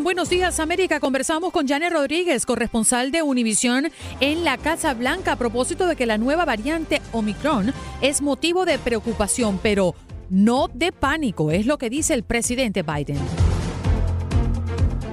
[0.00, 5.32] En Buenos Días América conversamos con Janet Rodríguez, corresponsal de Univisión en la Casa Blanca
[5.32, 9.94] a propósito de que la nueva variante Omicron es motivo de preocupación, pero
[10.30, 13.49] no de pánico, es lo que dice el presidente Biden.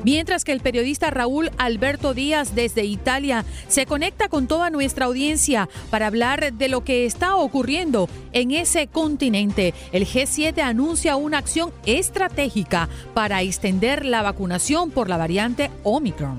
[0.08, 5.68] Mientras que el periodista Raúl Alberto Díaz desde Italia se conecta con toda nuestra audiencia
[5.90, 11.74] para hablar de lo que está ocurriendo en ese continente, el G7 anuncia una acción
[11.86, 16.38] estratégica para extender la vacunación por la variante Omicron.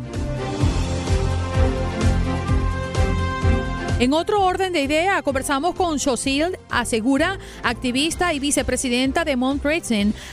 [4.01, 9.65] En otro orden de idea, conversamos con Shosil Asegura, activista y vicepresidenta de Mount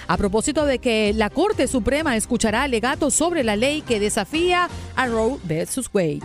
[0.07, 5.07] a propósito de que la Corte Suprema escuchará alegatos sobre la ley que desafía a
[5.07, 5.89] Roe vs.
[5.91, 6.19] Wade.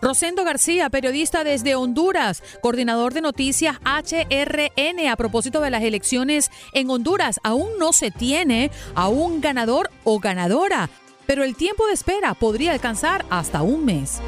[0.00, 6.88] Rosendo García, periodista desde Honduras, coordinador de noticias HRN a propósito de las elecciones en
[6.88, 7.40] Honduras.
[7.42, 10.88] Aún no se tiene a un ganador o ganadora
[11.28, 14.22] pero el tiempo de espera podría alcanzar hasta un mes.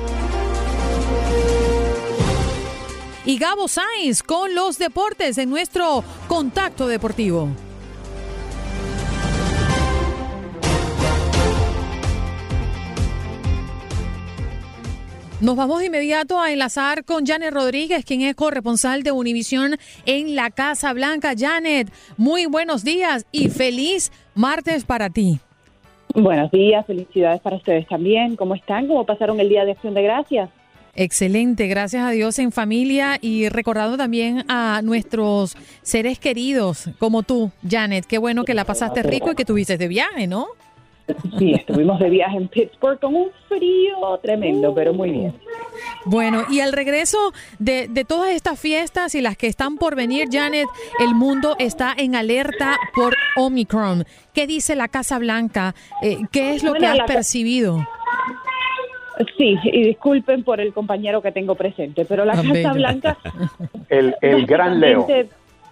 [3.24, 7.48] Y Gabo Sainz con los deportes en nuestro contacto deportivo.
[15.40, 20.36] Nos vamos de inmediato a enlazar con Janet Rodríguez, quien es corresponsal de Univisión en
[20.36, 21.32] la Casa Blanca.
[21.34, 25.40] Janet, muy buenos días y feliz martes para ti.
[26.14, 28.36] Buenos días, felicidades para ustedes también.
[28.36, 28.88] ¿Cómo están?
[28.88, 30.50] ¿Cómo pasaron el Día de Acción de Gracias?
[30.94, 37.52] Excelente, gracias a Dios en familia y recordando también a nuestros seres queridos como tú,
[37.68, 38.06] Janet.
[38.06, 40.48] Qué bueno que la pasaste rico y que tuviste de viaje, ¿no?
[41.38, 45.34] Sí, estuvimos de viaje en Pittsburgh con un frío tremendo, pero muy bien.
[46.04, 50.66] Bueno, y al regreso de, todas estas fiestas y las que están por venir, Janet,
[50.98, 54.04] el mundo está en alerta por Omicron.
[54.32, 55.74] ¿Qué dice la Casa Blanca?
[56.02, 57.86] Eh, ¿Qué es lo que has percibido?
[59.36, 63.18] Sí, y disculpen por el compañero que tengo presente, pero la Casa Blanca...
[63.88, 65.06] el, el gran Leo.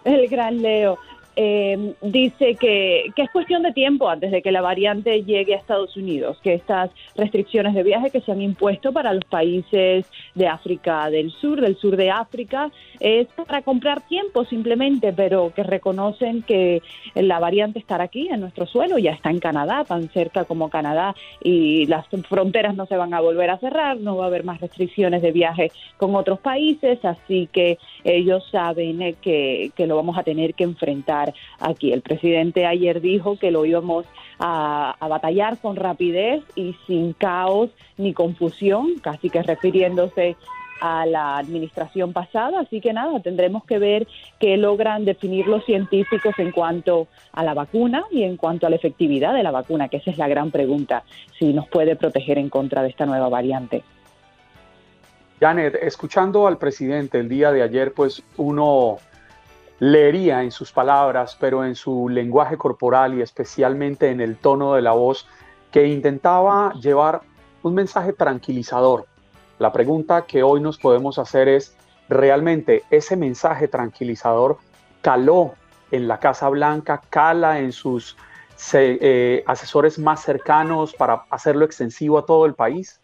[0.05, 0.99] El gran Leo
[1.41, 5.59] eh, dice que, que, es cuestión de tiempo antes de que la variante llegue a
[5.59, 10.05] Estados Unidos, que estas restricciones de viaje que se han impuesto para los países
[10.35, 15.63] de África del Sur, del sur de África, es para comprar tiempo simplemente, pero que
[15.63, 16.83] reconocen que
[17.15, 21.15] la variante estará aquí en nuestro suelo, ya está en Canadá, tan cerca como Canadá,
[21.41, 24.61] y las fronteras no se van a volver a cerrar, no va a haber más
[24.61, 30.25] restricciones de viaje con otros países, así que ellos saben que, que lo vamos a
[30.25, 31.28] tener que enfrentar
[31.61, 31.93] aquí.
[31.93, 34.07] El presidente ayer dijo que lo íbamos
[34.39, 40.37] a, batallar con rapidez y sin caos ni confusión, casi que refiriéndose
[40.81, 44.07] a la administración pasada, así que nada, tendremos que ver
[44.39, 48.77] qué logran definir los científicos en cuanto a la vacuna y en cuanto a la
[48.77, 51.03] efectividad de la vacuna, que esa es la gran pregunta,
[51.37, 53.83] si nos puede proteger en contra de esta nueva variante.
[55.41, 58.99] Janet, escuchando al presidente el día de ayer, pues uno
[59.81, 64.83] leería en sus palabras, pero en su lenguaje corporal y especialmente en el tono de
[64.83, 65.27] la voz,
[65.71, 67.23] que intentaba llevar
[67.63, 69.07] un mensaje tranquilizador.
[69.59, 71.77] La pregunta que hoy nos podemos hacer es,
[72.09, 74.59] ¿realmente ese mensaje tranquilizador
[75.03, 75.55] caló
[75.91, 78.17] en la Casa Blanca, cala en sus
[78.73, 83.01] eh, asesores más cercanos para hacerlo extensivo a todo el país?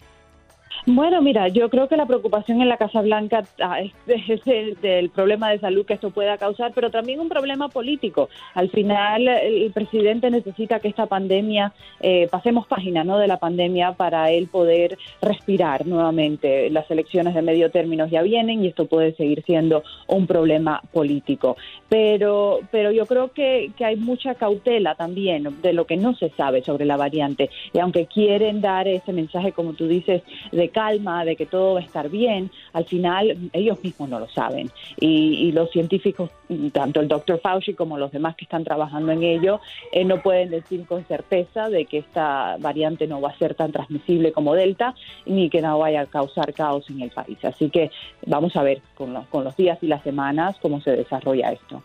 [0.86, 5.10] Bueno, mira, yo creo que la preocupación en la Casa Blanca ah, es, el, del
[5.10, 8.28] problema de salud que esto pueda causar, pero también un problema político.
[8.54, 13.18] Al final, el presidente necesita que esta pandemia, eh, pasemos página ¿no?
[13.18, 16.68] de la pandemia para él poder respirar nuevamente.
[16.70, 21.56] Las elecciones de medio término ya vienen y esto puede seguir siendo un problema político.
[21.88, 26.30] Pero, pero yo creo que, que hay mucha cautela también de lo que no se
[26.30, 27.48] sabe sobre la variante.
[27.72, 30.22] Y aunque quieren dar ese mensaje, como tú dices,
[30.52, 34.28] de calma, de que todo va a estar bien, al final ellos mismos no lo
[34.28, 34.70] saben.
[35.00, 36.30] Y, los científicos,
[36.72, 39.60] tanto el doctor Fauci como los demás que están trabajando en ello,
[39.92, 43.70] eh, no pueden decir con certeza de que esta variante no va a ser tan
[43.70, 44.94] transmisible como Delta,
[45.26, 47.38] ni que no vaya a causar caos en el país.
[47.44, 47.90] Así que
[48.26, 51.82] vamos a ver con los, días y las semanas cómo se desarrolla esto.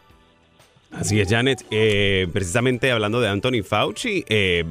[0.92, 1.64] Así es, Janet.
[1.70, 4.64] Eh, precisamente hablando de Anthony Fauci, eh,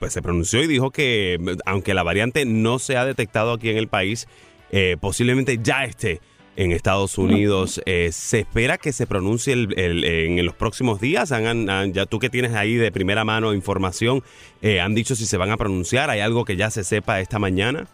[0.00, 3.76] pues se pronunció y dijo que aunque la variante no se ha detectado aquí en
[3.76, 4.26] el país,
[4.72, 6.20] eh, posiblemente ya esté
[6.56, 7.80] en Estados Unidos.
[7.84, 11.32] Eh, ¿Se espera que se pronuncie en los próximos días?
[11.32, 14.22] ¿Han, ya tú que tienes ahí de primera mano información,
[14.62, 16.08] eh, ¿han dicho si se van a pronunciar?
[16.08, 17.86] ¿Hay algo que ya se sepa esta mañana?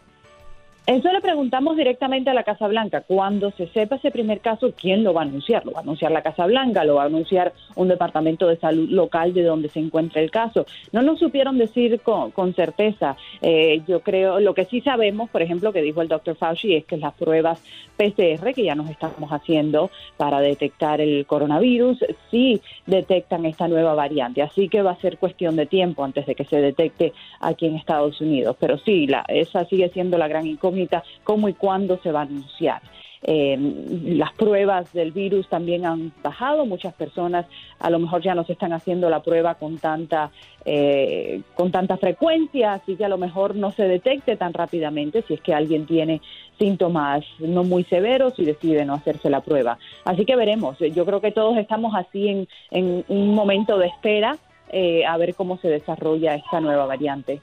[0.87, 3.00] Eso le preguntamos directamente a la Casa Blanca.
[3.00, 5.67] Cuando se sepa ese primer caso, ¿quién lo va a anunciar?
[5.67, 6.85] ¿Lo va a anunciar la Casa Blanca?
[6.85, 10.65] ¿Lo va a anunciar un departamento de salud local de donde se encuentra el caso?
[10.93, 13.17] No nos supieron decir con, certeza.
[13.43, 16.85] Eh, yo creo, lo que sí sabemos, por ejemplo, que dijo el doctor Fauci, es
[16.85, 17.61] que las pruebas
[17.97, 24.41] PCR que ya nos estamos haciendo para detectar el coronavirus, sí detectan esta nueva variante.
[24.41, 27.75] Así que va a ser cuestión de tiempo antes de que se detecte aquí en
[27.75, 28.56] Estados Unidos.
[28.61, 30.75] Pero sí, la, esa sigue siendo la gran incógnita
[31.25, 32.82] cómo y cuándo se va a anunciar.
[33.23, 33.56] Eh,
[34.05, 37.46] las pruebas del virus también han bajado, muchas personas
[37.81, 40.31] a lo mejor ya no se están haciendo la prueba con tanta,
[40.64, 45.34] eh, con tanta frecuencia, así que a lo mejor no se detecte tan rápidamente si
[45.34, 46.20] es que alguien tiene
[46.58, 49.78] síntomas no muy severos y decide no hacerse la prueba.
[50.05, 54.37] Así que veremos, yo creo que todos estamos así en, en un momento de espera
[54.69, 57.40] eh, a ver cómo se desarrolla esta nueva variante.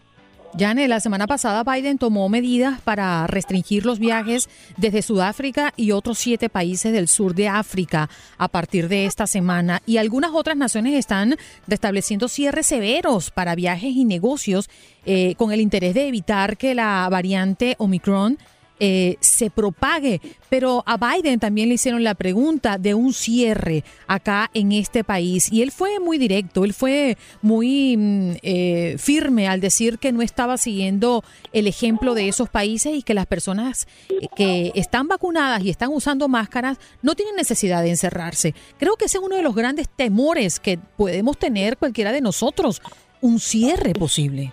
[0.56, 6.20] Yane, la semana pasada Biden tomó medidas para restringir los viajes desde Sudáfrica y otros
[6.20, 8.08] siete países del sur de África
[8.38, 9.82] a partir de esta semana.
[9.88, 14.70] Y algunas otras naciones están restableciendo cierres severos para viajes y negocios
[15.06, 18.38] eh, con el interés de evitar que la variante Omicron
[18.86, 20.20] eh, se propague.
[20.50, 25.50] Pero a Biden también le hicieron la pregunta de un cierre acá en este país
[25.50, 30.22] y él fue muy directo, él fue muy mm, eh, firme al decir que no
[30.22, 35.64] estaba siguiendo el ejemplo de esos países y que las personas eh, que están vacunadas
[35.64, 38.54] y están usando máscaras no tienen necesidad de encerrarse.
[38.80, 42.82] Creo que ese es uno de los grandes temores que podemos tener cualquiera de nosotros,
[43.22, 44.52] un cierre posible.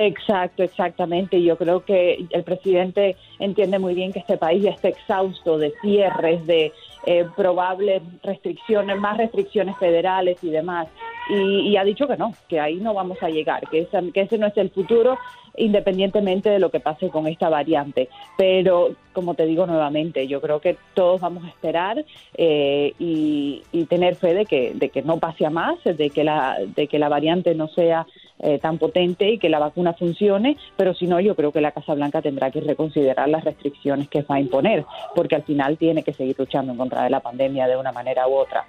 [0.00, 1.42] Exacto, exactamente.
[1.42, 5.72] Yo creo que el presidente entiende muy bien que este país ya está exhausto de
[5.82, 6.72] cierres, de
[7.04, 10.86] eh, probables restricciones, más restricciones federales y demás.
[11.30, 14.46] Y, ha dicho que no, que ahí no vamos a llegar, que, que ese no
[14.46, 15.18] es el futuro
[15.58, 18.08] independientemente de lo que pase con esta variante.
[18.36, 22.04] Pero, como te digo nuevamente, yo creo que todos vamos a esperar
[22.34, 26.58] eh, y, tener fe de que, de que no pase a más, de que la,
[26.76, 28.06] de que la variante no sea
[28.40, 31.72] eh, tan potente y que la vacuna funcione, pero si no, yo creo que la
[31.72, 36.02] Casa Blanca tendrá que reconsiderar las restricciones que va a imponer, porque al final tiene
[36.02, 38.64] que seguir luchando en contra de la pandemia de una manera u otra.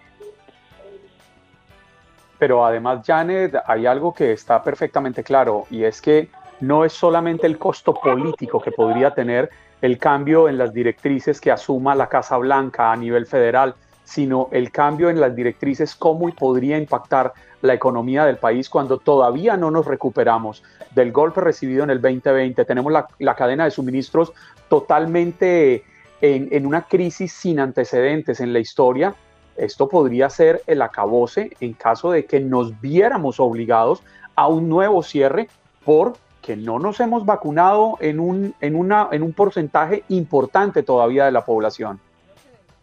[2.39, 6.29] Pero además, Janet, hay algo que está perfectamente claro y es que
[6.61, 9.49] no es solamente el costo político que podría tener
[9.81, 14.71] el cambio en las directrices que asuma la Casa Blanca a nivel federal, sino el
[14.71, 19.85] cambio en las directrices, cómo podría impactar la economía del país cuando todavía no nos
[19.85, 20.63] recuperamos
[20.95, 22.65] del golpe recibido en el 2020.
[22.65, 24.33] Tenemos la, cadena de suministros
[24.69, 25.83] totalmente
[26.21, 29.13] en, en, una crisis sin antecedentes en la historia.
[29.57, 34.01] Esto podría ser el acabose en caso de que nos viéramos obligados
[34.35, 35.49] a un nuevo cierre
[35.83, 41.25] por que no nos hemos vacunado en un, en una, en un porcentaje importante todavía
[41.25, 41.99] de la población.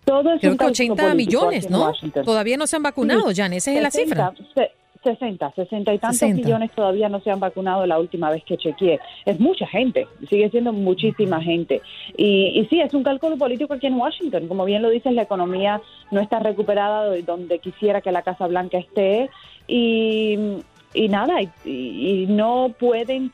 [0.06, 1.92] Todo es Creo que 80 millones, ¿no?
[2.24, 4.32] Todavía no se han vacunado, Jan, esa es la cifra.
[5.02, 8.98] 60, 60 y tantos millones todavía no se han vacunado la última vez que chequeé.
[9.24, 11.80] Es mucha gente, sigue siendo muchísima gente.
[12.16, 14.48] Y, y sí, es un cálculo político aquí en Washington.
[14.48, 18.78] Como bien lo dices, la economía no está recuperada donde quisiera que la Casa Blanca
[18.78, 19.30] esté.
[19.68, 20.38] Y
[20.96, 23.30] y nada, y, no pueden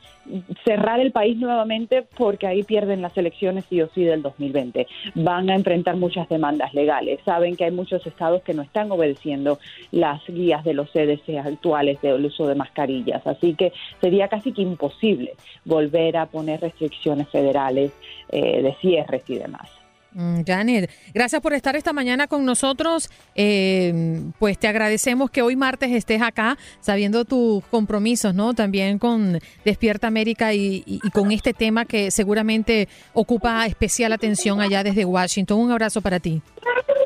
[0.65, 4.85] cerrar el país nuevamente porque ahí pierden las elecciones sí o sí del 2020.
[5.15, 7.19] Van a enfrentar muchas demandas legales.
[7.23, 9.59] Saben que hay muchos estados que no están obedeciendo
[9.91, 13.25] las guías de los CDC actuales del uso de mascarillas.
[13.25, 17.91] Así que sería casi que imposible volver a poner restricciones federales
[18.29, 19.82] eh, de cierres y demás.
[20.13, 23.09] Mm, Janet, gracias por estar esta mañana con nosotros.
[23.35, 28.53] Eh, pues te agradecemos que hoy martes estés acá, sabiendo tus compromisos, ¿no?
[28.53, 34.83] También con Despierta América y, y, con este tema que seguramente ocupa especial atención allá
[34.83, 35.59] desde Washington.
[35.59, 36.41] Un abrazo para ti.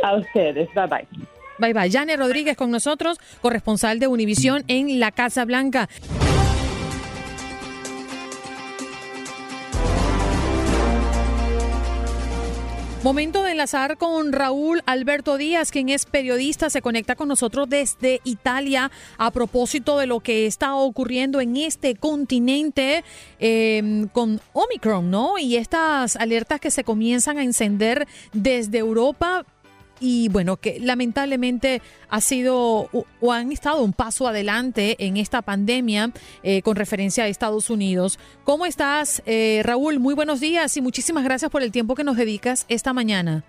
[0.04, 1.08] A ustedes, bye bye.
[1.60, 1.90] Bye bye.
[1.90, 5.90] Janet Rodríguez con nosotros, corresponsal de Univisión en la Casa Blanca.
[13.08, 18.20] Momento de enlazar con Raúl Alberto Díaz, quien es periodista, se conecta con nosotros desde
[18.26, 23.06] Italia a propósito de lo que está ocurriendo en este continente
[23.40, 25.38] em, con Omicron, ¿no?
[25.38, 29.46] Y estas alertas que se comienzan a encender desde Europa
[30.00, 32.90] y bueno, que lamentablemente ha sido
[33.22, 36.12] o han estado un paso adelante en esta pandemia
[36.44, 38.20] eh, con referencia a Estados Unidos.
[38.44, 40.00] ¿Cómo estás, eh, Raúl?
[40.00, 43.44] Muy buenos días y muchísimas gracias por el tiempo que nos dedicas esta mañana.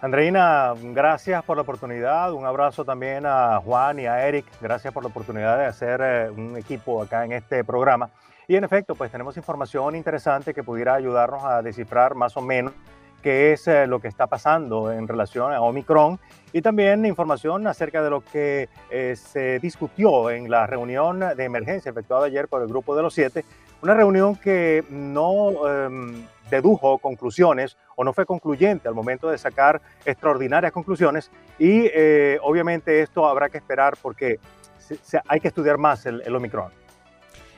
[0.00, 2.32] Andreina, gracias por la oportunidad.
[2.32, 4.46] Un abrazo también a Juan y a Eric.
[4.60, 8.08] Gracias por la oportunidad de hacer eh, un equipo acá en este programa.
[8.46, 12.72] Y en efecto, pues tenemos información interesante que pudiera ayudarnos a descifrar más o menos
[13.22, 16.18] qué es eh, lo que está pasando en relación a Omicron
[16.52, 21.90] y también información acerca de lo que eh, se discutió en la reunión de emergencia
[21.90, 23.44] efectuada ayer por el Grupo de los Siete,
[23.82, 29.80] una reunión que no em, dedujo conclusiones o no fue concluyente al momento de sacar
[30.04, 34.40] extraordinarias conclusiones y eh, obviamente esto habrá que esperar porque
[35.26, 36.77] hay que estudiar más el Omicron.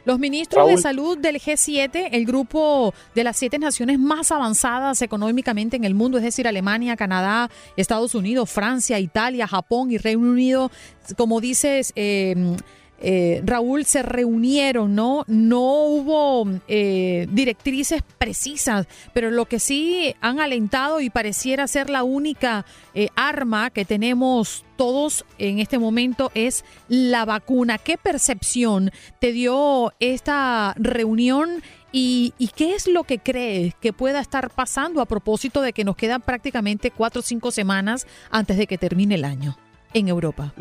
[0.04, 5.76] Los ministros de salud del G7, el grupo de las siete naciones más avanzadas económicamente
[5.76, 10.70] en el mundo, es decir, Alemania, Canadá, Estados Unidos, Francia, Italia, Japón y Reino Unido,
[11.16, 12.56] como dices, eh,
[13.00, 15.24] eh, Raúl, se reunieron, ¿no?
[15.26, 22.02] No hubo eh, directrices precisas, pero lo que sí han alentado y pareciera ser la
[22.02, 27.78] única eh, arma que tenemos todos en este momento es la vacuna.
[27.78, 34.20] ¿Qué percepción te dio esta reunión ¿Y, ¿Y, qué es lo que crees que pueda
[34.20, 38.68] estar pasando a propósito de que nos quedan prácticamente cuatro o cinco semanas antes de
[38.68, 39.56] que termine el año?
[39.92, 40.52] En Europa?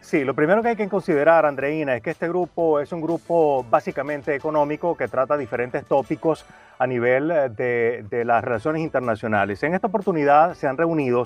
[0.00, 3.64] Sí, lo primero que hay que considerar, Andreina, es que este grupo es un grupo
[3.68, 6.44] básicamente económico que trata diferentes tópicos
[6.78, 9.62] a nivel eh, de, de las relaciones internacionales.
[9.62, 11.24] En esta oportunidad se han reunido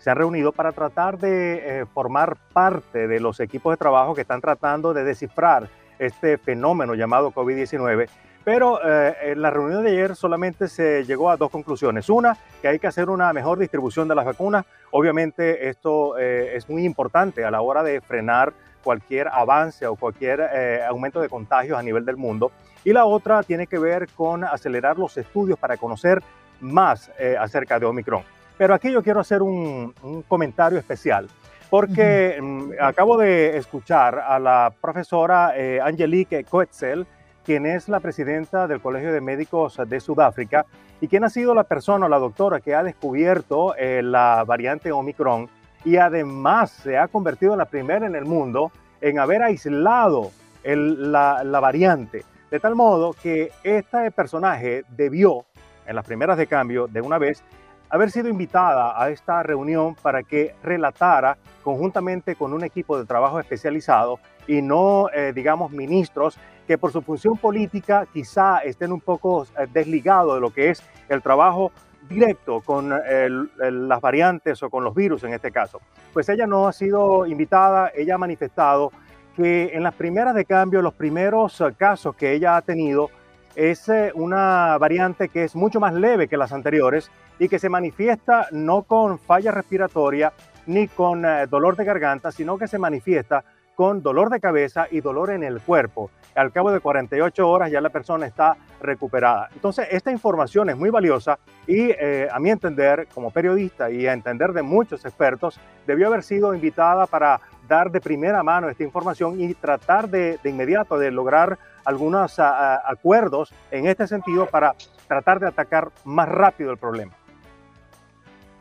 [0.00, 4.22] se han reunido para tratar de eh, formar parte de los equipos de trabajo que
[4.22, 5.68] están tratando de descifrar
[5.98, 8.08] este fenómeno llamado COVID-19
[8.44, 12.08] pero eh, en la reunión de ayer solamente se llegó a dos conclusiones.
[12.08, 14.64] Una, que hay que hacer una mejor distribución de las vacunas.
[14.90, 20.40] Obviamente esto eh, es muy importante a la hora de frenar cualquier avance o cualquier
[20.52, 22.50] eh, aumento de contagios a nivel del mundo.
[22.82, 26.22] Y la otra tiene que ver con acelerar los estudios para conocer
[26.60, 28.22] más acerca de Omicron.
[28.56, 29.94] Pero aquí yo quiero hacer un,
[30.28, 31.28] comentario especial
[31.68, 35.52] porque mm, acabo de escuchar a la profesora
[35.84, 37.06] Angelique Coetzel,
[37.44, 40.66] quien es la presidenta del Colegio de Médicos de Sudáfrica
[41.00, 45.48] y quien ha sido la persona, la doctora, que ha descubierto eh, la variante Omicron
[45.84, 48.70] y además se ha convertido en la primera en el mundo
[49.00, 50.30] en haber aislado
[50.62, 52.24] la, la variante.
[52.50, 55.46] De tal modo que este personaje debió,
[55.86, 57.42] en las primeras de cambio, de una vez,
[57.90, 63.38] haber sido invitada a esta reunión para que relatara conjuntamente con un equipo de trabajo
[63.40, 69.44] especializado y no, eh, digamos, ministros que por su función política quizá estén un poco
[69.44, 71.72] eh, desligados de lo que es el trabajo
[72.08, 75.80] directo con las variantes o con los virus en este caso.
[76.12, 78.90] Pues ella no ha sido invitada, ella ha manifestado
[79.36, 83.10] que en las primeras de cambio, los primeros eh, casos que ella ha tenido,
[83.54, 88.46] es una variante que es mucho más leve que las anteriores y que se manifiesta
[88.52, 90.32] no con falla respiratoria
[90.66, 93.44] ni con dolor de garganta, sino que se manifiesta
[93.80, 96.10] con dolor de cabeza y dolor en el cuerpo.
[96.34, 99.48] Al cabo de 48 horas ya la persona está recuperada.
[99.54, 104.12] Entonces, esta información es muy valiosa y eh, a mi entender, como periodista y a
[104.12, 109.40] entender de muchos expertos, debió haber sido invitada para dar de primera mano esta información
[109.40, 114.74] y tratar de, de inmediato de lograr algunos acuerdos en este sentido para
[115.06, 117.12] tratar de atacar más rápido el problema.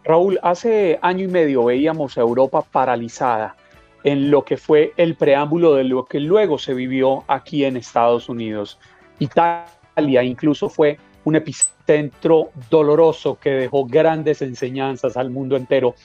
[0.03, 3.55] Raúl, hace año y medio veíamos a Europa paralizada
[4.03, 8.29] en lo que fue el preámbulo de lo que luego se vivió aquí en Estados
[8.29, 8.79] Unidos.
[9.19, 15.95] Italia incluso fue un epicentro doloroso que dejó grandes enseñanzas al mundo entero.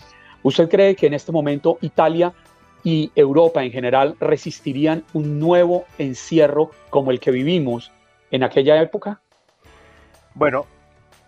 [0.43, 2.33] ¿Usted cree que en este momento Italia
[2.85, 7.91] y Europa en general resistirían un nuevo encierro como el que vivimos
[8.31, 9.21] en aquella época?
[10.35, 10.67] Bueno,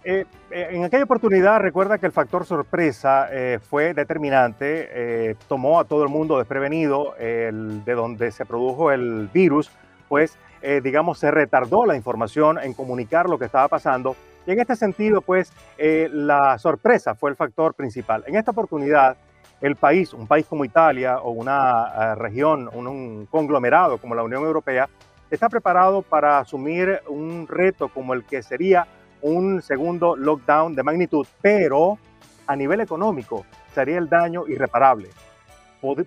[0.08, 5.84] eh, eh, en aquella oportunidad recuerda que el factor sorpresa eh, fue determinante, tomó a
[5.84, 9.68] todo el mundo desprevenido el, de donde se produjo el virus,
[10.08, 10.38] pues
[10.82, 15.20] digamos se retardó la información en comunicar lo que estaba pasando y en este sentido
[15.20, 18.24] pues la sorpresa fue el factor principal.
[18.26, 19.16] En esta oportunidad
[19.60, 24.88] el país, un país como Italia o una región, un conglomerado como la Unión Europea,
[25.30, 28.86] está preparado para asumir un reto como el que sería
[29.22, 31.98] un segundo lockdown de magnitud, pero
[32.46, 33.44] a nivel económico
[33.74, 35.08] sería el daño irreparable.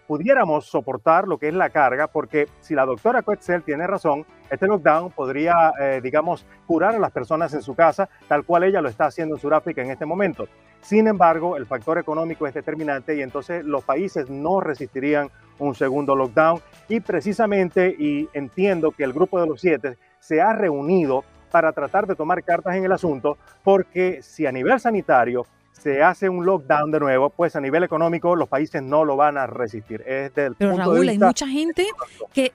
[0.08, 4.68] Pudiéramos soportar lo que es la carga, porque si la doctora Coetzel tiene razón, este
[4.68, 8.90] lockdown podría, eh, digamos, curar a las personas en su casa, tal cual ella lo
[8.90, 10.48] está haciendo en Sudáfrica en este momento.
[10.82, 16.16] Sin embargo, el factor económico es determinante y entonces los países no resistirían un segundo
[16.16, 16.62] lockdown.
[16.88, 22.08] Y precisamente, y entiendo que el grupo de los siete se ha reunido para tratar
[22.08, 26.92] de tomar cartas en el asunto, porque si a nivel sanitario se hace un lockdown
[26.92, 30.04] de nuevo, pues a nivel económico los países no lo van a resistir.
[30.06, 31.88] Es del Pero Raúl, hay mucha gente
[32.34, 32.52] que,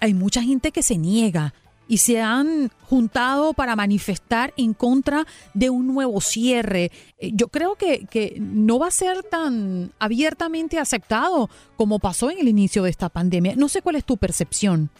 [0.00, 1.54] hay mucha gente que se niega
[1.88, 6.90] y se han juntado para manifestar en contra de un nuevo cierre.
[7.18, 12.38] Eh, yo creo que, que, no va a ser tan abiertamente aceptado como pasó en
[12.38, 13.54] el inicio de esta pandemia.
[13.56, 14.90] No sé cuál es tu percepción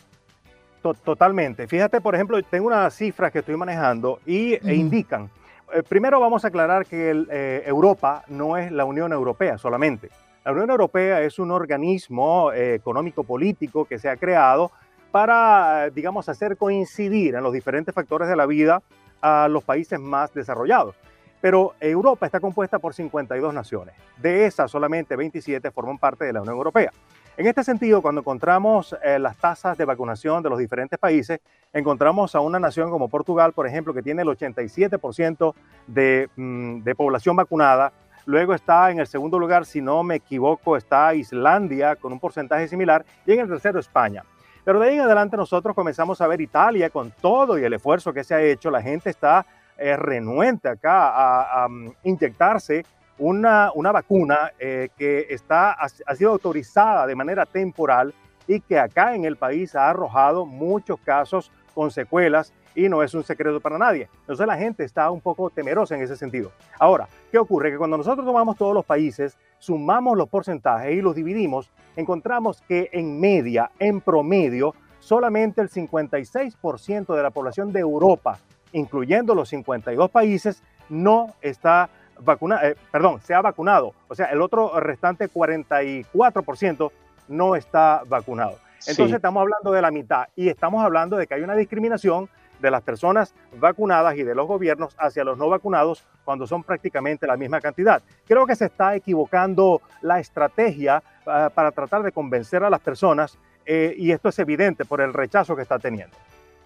[0.95, 1.67] totalmente.
[1.67, 5.31] Fíjate, por ejemplo, tengo unas cifras que estoy manejando y e indican.
[5.75, 10.11] Eh, primero vamos a aclarar que eh, Europa no es la Unión Europea solamente.
[10.45, 14.71] La Unión Europea es un organismo eh, económico-político que se ha creado
[15.11, 18.83] para, digamos, hacer coincidir en los diferentes factores de la vida
[19.21, 20.95] a los países más desarrollados.
[21.41, 23.95] Pero Europa está compuesta por 52 naciones.
[24.17, 26.91] De esas, solamente 27 forman parte de la Unión Europea.
[27.37, 32.35] En este sentido, cuando encontramos eh, las tasas de vacunación de los diferentes países, encontramos
[32.35, 35.55] a una nación como Portugal, por ejemplo, que tiene el 87%
[35.87, 37.93] de, mm, de población vacunada.
[38.25, 42.69] Luego está en el segundo lugar, si no me equivoco, está Islandia con un porcentaje
[42.69, 44.25] similar y en el tercero España.
[44.67, 48.13] Pero de ahí en adelante nosotros comenzamos a ver Italia con todo y el esfuerzo
[48.13, 48.69] que se ha hecho.
[48.69, 49.47] La gente está
[49.79, 52.85] eh, renuente acá a, a mm, inyectarse
[53.17, 58.13] una, una vacuna eh, que está, ha sido autorizada de manera temporal
[58.49, 63.15] y que acá en el país ha arrojado muchos casos con secuelas y no es
[63.15, 64.09] un secreto para nadie.
[64.21, 66.53] Entonces la gente está un poco temerosa en ese sentido.
[66.79, 67.73] Ahora, ¿qué ocurre?
[67.73, 72.91] Que cuando nosotros tomamos todos los países, sumamos los porcentajes y los dividimos, encontramos que
[72.93, 78.39] en media, en promedio, solamente el 56% de la población de Europa,
[78.73, 81.89] incluyendo los 52 países, no está
[82.21, 83.95] vacuna, eh, perdón, se ha vacunado.
[84.09, 86.91] O sea, el otro restante 44%
[87.29, 88.59] no está vacunado.
[88.87, 92.29] Entonces estamos hablando de la mitad y estamos hablando de que hay una discriminación
[92.67, 97.27] de las personas vacunadas y de los gobiernos hacia los no vacunados cuando son prácticamente
[97.27, 98.03] la misma cantidad.
[98.27, 103.39] Creo que se está equivocando la estrategia ah, para tratar de convencer a las personas
[103.65, 106.17] eh, y esto es evidente por el rechazo que está teniendo.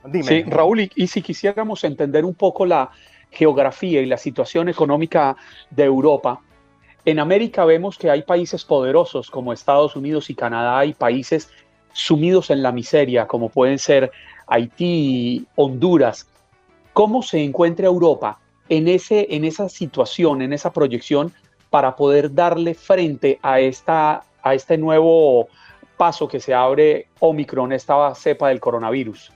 [0.05, 0.45] Dime.
[0.49, 2.91] Raúl, y si quisiéramos entender un poco la,
[3.31, 5.37] geografía y la situación económica
[5.71, 6.41] de Europa,
[7.05, 11.51] en América vemos que hay países poderosos como Estados Unidos y Canadá y países
[11.93, 14.13] sumidos en la miseria como pueden ser
[14.51, 16.27] Haití, Honduras.
[16.93, 21.33] ¿Cómo se encuentra Europa en, ese, en esa situación, en esa proyección
[21.71, 25.49] para poder darle frente a, esta, a este nuevo
[25.97, 29.33] paso que se abre Omicron, esta cepa del coronavirus?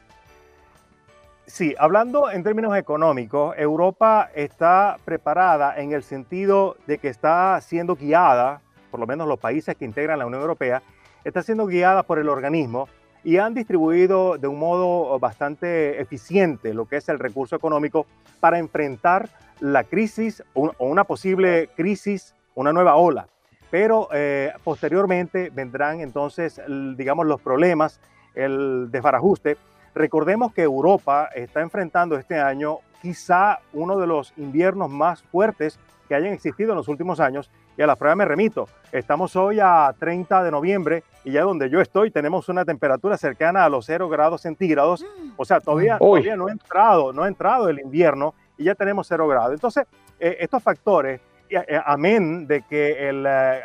[1.46, 7.94] Sí, hablando en términos económicos, Europa está preparada en el sentido de que está siendo
[7.94, 10.82] guiada, por lo menos los países que integran la Unión Europea,
[11.22, 12.88] está siendo guiada por el organismo
[13.24, 18.06] y han distribuido de un modo bastante eficiente lo que es el recurso económico
[18.38, 19.28] para enfrentar
[19.60, 23.26] la crisis o una posible crisis, una nueva ola.
[23.70, 26.60] Pero eh, posteriormente vendrán entonces,
[26.96, 28.00] digamos, los problemas,
[28.34, 29.56] el desbarajuste
[29.94, 35.78] Recordemos que Europa está enfrentando este año quizá uno de los inviernos más fuertes
[36.08, 37.50] que hayan existido en los últimos años.
[37.76, 38.68] Y a la prueba me remito.
[38.92, 43.64] Estamos hoy a 30 de noviembre y ya donde yo estoy tenemos una temperatura cercana
[43.64, 45.02] a los 0 grados centígrados.
[45.02, 45.32] Mm.
[45.36, 49.06] O sea, todavía, todavía no ha entrado, no ha entrado el invierno y ya tenemos
[49.08, 49.54] 0 grados.
[49.54, 49.86] Entonces,
[50.20, 53.60] eh, estos factores, eh, amén de que el eh,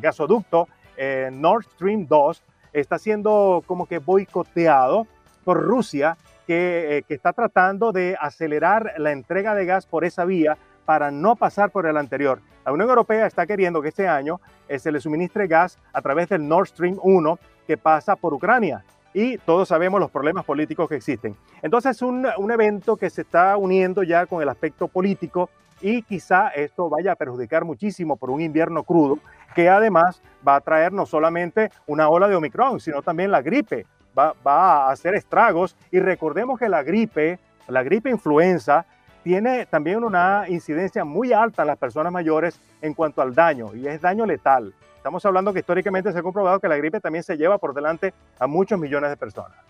[0.00, 5.06] gasoducto eh, Nord Stream 2 está siendo como que boicoteado
[5.44, 10.56] por Rusia, que, que está tratando de acelerar la entrega de gas por esa vía
[10.88, 12.40] para no pasar por el anterior.
[12.64, 16.30] La Unión Europea está queriendo que este año eh, se le suministre gas a través
[16.30, 18.82] del Nord Stream 1 que pasa por Ucrania.
[19.12, 21.36] Y todos sabemos los problemas políticos que existen.
[21.60, 25.50] Entonces es un, un evento que se está uniendo ya con el aspecto político
[25.82, 29.18] y quizá esto vaya a perjudicar muchísimo por un invierno crudo
[29.54, 33.84] que además va a traer no solamente una ola de Omicron, sino también la gripe.
[34.18, 38.86] Va, va a hacer estragos y recordemos que la gripe, la gripe influenza,
[39.22, 43.86] tiene también una incidencia muy alta en las personas mayores en cuanto al daño y
[43.86, 44.74] es daño letal.
[44.96, 48.12] Estamos hablando que históricamente se ha comprobado que la gripe también se lleva por delante
[48.38, 49.67] a muchos millones de personas.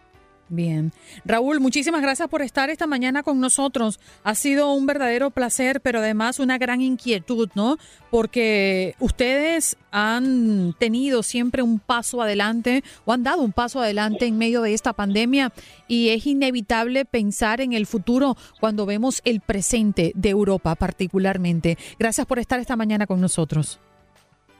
[0.51, 0.93] Bien.
[1.27, 4.01] Raúl, muchísimas gracias por estar esta mañana con nosotros.
[4.25, 7.77] Ha sido un verdadero placer, pero además una gran inquietud, ¿no?
[8.11, 14.39] Porque ustedes han tenido siempre un paso adelante o han dado un paso adelante en
[14.39, 15.53] medio de esta pandemia
[15.87, 21.77] y es inevitable pensar en el futuro cuando vemos el presente de Europa particularmente.
[21.99, 23.81] Gracias por estar esta mañana con nosotros.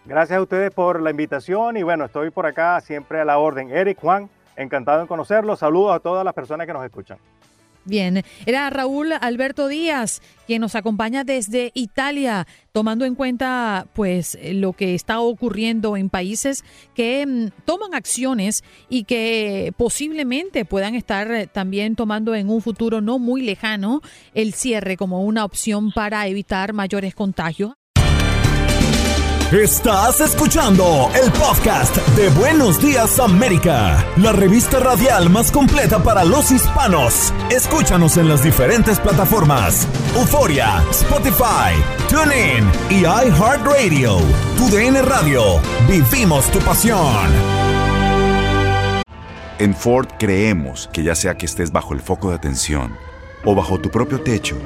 [0.05, 3.71] Gracias a ustedes por la invitación y bueno, estoy por acá siempre a la orden.
[3.71, 5.55] Eric, Juan, Encantado en conocerlo.
[5.55, 7.17] Saludos a todas las personas que nos escuchan.
[7.85, 14.73] Bien, era Raúl Alberto Díaz quien nos acompaña desde Italia, tomando en cuenta pues lo
[14.73, 21.47] que está ocurriendo en países que mm, toman acciones y que posiblemente puedan estar eh,
[21.47, 24.03] también tomando en un futuro no muy lejano
[24.35, 27.73] el cierre como una opción para evitar mayores contagios.
[29.53, 36.51] Estás escuchando el podcast de Buenos Días América, la revista radial más completa para los
[36.51, 37.33] hispanos.
[37.51, 41.73] Escúchanos en las diferentes plataformas: Euforia, Spotify,
[42.11, 44.19] TuneIn y iHeartRadio.
[44.59, 45.43] Tu DN Radio.
[45.89, 47.33] Vivimos tu pasión.
[49.59, 52.95] En Ford creemos que ya sea que estés bajo el foco de atención
[53.47, 54.59] o bajo tu propio techo,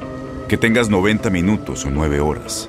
[0.48, 2.68] que tengas 90 minutos o 9 horas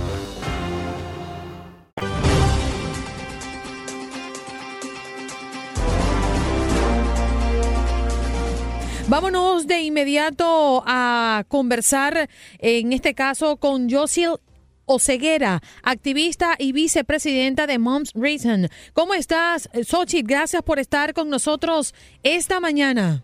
[9.11, 14.37] Vámonos de inmediato a conversar, en este caso, con Josil
[14.85, 18.69] Oceguera, activista y vicepresidenta de Moms Reason.
[18.93, 20.21] ¿Cómo estás, Sochi?
[20.21, 21.93] Gracias por estar con nosotros
[22.23, 23.21] esta mañana.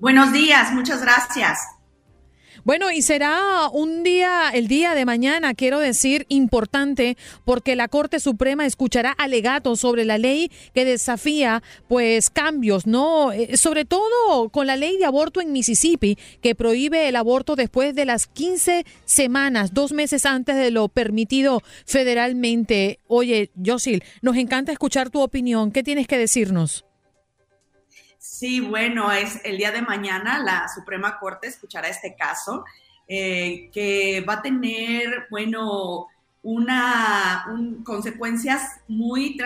[0.00, 1.60] Buenos días, muchas gracias.
[2.68, 8.20] Bueno, y será un día, el día de mañana, quiero decir, importante, porque la Corte
[8.20, 13.32] Suprema escuchará alegatos sobre la ley que desafía, pues, cambios, ¿no?
[13.32, 17.94] Eh, sobre todo con la ley de aborto en Mississippi, que prohíbe el aborto después
[17.94, 23.00] de las 15 semanas, dos meses antes de lo permitido federalmente.
[23.06, 25.72] Oye, Josil, nos encanta escuchar tu opinión.
[25.72, 26.84] ¿Qué tienes que decirnos?
[28.38, 32.64] Sí, bueno, es el día de mañana la Suprema Corte escuchará este caso
[33.08, 36.06] eh, que va a tener, bueno,
[36.44, 37.44] una
[37.84, 39.36] consecuencias muy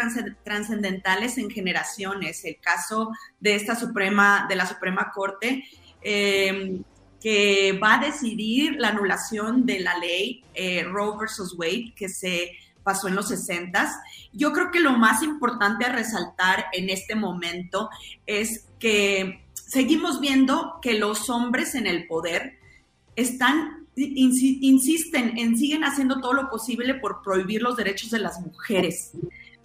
[0.45, 2.45] trascendentales en generaciones.
[2.45, 5.65] El caso de esta Suprema, de la Suprema Corte,
[6.03, 6.85] em,
[7.19, 12.51] que va a decidir la anulación de la ley eh, Roe versus Wade, que se
[12.83, 13.91] pasó en los 60.
[14.33, 17.89] Yo creo que lo más importante a resaltar en este momento
[18.27, 22.59] es que seguimos viendo que los hombres en el poder
[23.17, 29.13] están, insisten en, siguen haciendo todo lo posible por prohibir los derechos de las mujeres,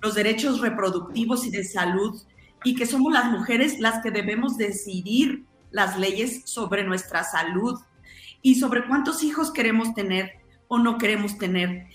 [0.02, 2.22] los derechos reproductivos y de salud,
[2.64, 7.80] y que somos las mujeres las que debemos decidir las leyes sobre nuestra salud
[8.42, 10.32] y sobre cuántos hijos queremos tener
[10.68, 11.88] o no queremos tener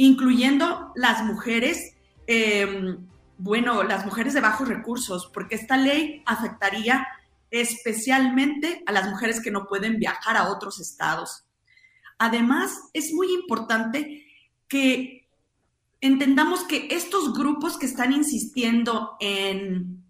[0.00, 1.94] incluyendo las mujeres,
[2.26, 7.06] em, bueno, las mujeres de bajos recursos, porque esta ley afectaría
[7.50, 11.44] especialmente a las mujeres que no pueden viajar a otros estados.
[12.16, 14.24] Además, es muy importante
[14.68, 15.28] que
[16.00, 20.02] entendamos que estos grupos que están insistiendo en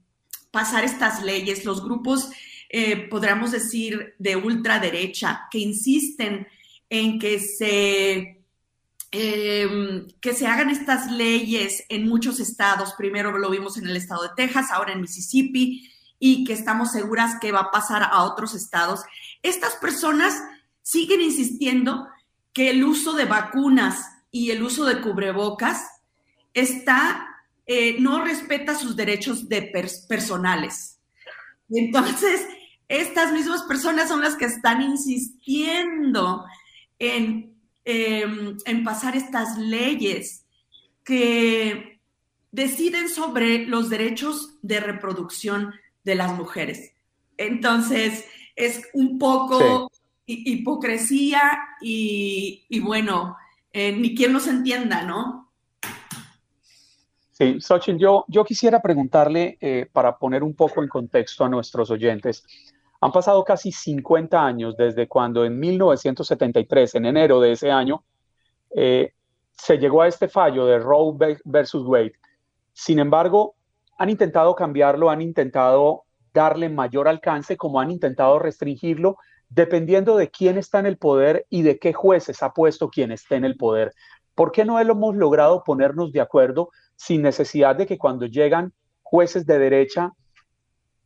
[0.53, 2.31] pasar estas leyes, los grupos,
[2.68, 6.46] eh, podríamos decir, de ultraderecha, que insisten
[6.88, 8.39] en que se
[9.12, 12.94] Em, que se hagan estas leyes en muchos estados.
[12.96, 17.40] Primero lo vimos en el estado de Texas, ahora en Mississippi, y que estamos seguras
[17.40, 19.01] que va a pasar a otros estados.
[19.42, 20.40] Estas personas
[20.83, 22.07] siguen insistiendo
[22.53, 25.83] que el uso de vacunas y el uso de cubrebocas
[26.55, 27.27] está,
[27.66, 29.62] eh, no respeta sus derechos de
[30.09, 30.99] personales.
[31.68, 32.46] Entonces,
[32.87, 36.44] estas mismas personas son las que están insistiendo
[37.01, 37.49] en,
[37.90, 40.46] em, en pasar estas leyes
[41.05, 42.00] que
[42.53, 45.74] deciden sobre los derechos de reproducción
[46.05, 46.92] de las mujeres.
[47.37, 48.24] Entonces,
[48.57, 49.90] es un poco
[50.26, 51.40] hipocresía
[51.81, 53.37] y, bueno,
[53.72, 55.50] eh, ni quien los entienda, ¿no?
[57.33, 61.90] Sí, Xochitl, yo, yo quisiera preguntarle, eh, para poner un poco en contexto a nuestros
[61.90, 62.44] oyentes,
[63.00, 68.04] han pasado casi 50 años desde cuando en 1973, en enero de ese año,
[68.74, 69.12] eh,
[69.52, 72.12] se llegó a este fallo de Roe versus Wade.
[72.72, 73.54] Sin embargo,
[73.98, 79.16] han intentado cambiarlo, han intentado darle mayor alcance, como han intentado restringirlo,
[79.48, 83.36] dependiendo de quién está en el poder y de qué jueces ha puesto quien esté
[83.36, 83.92] en el poder.
[84.34, 89.44] ¿Por qué no hemos logrado ponernos de acuerdo sin necesidad de que cuando llegan jueces
[89.44, 90.12] de derecha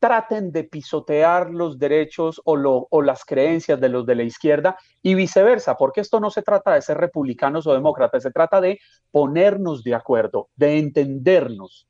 [0.04, 5.78] traten de pisotear los derechos o, las creencias de los de la izquierda y viceversa,
[5.78, 8.78] porque esto no se trata de ser republicanos o demócratas, se trata de
[9.10, 11.88] ponernos de acuerdo, de entendernos.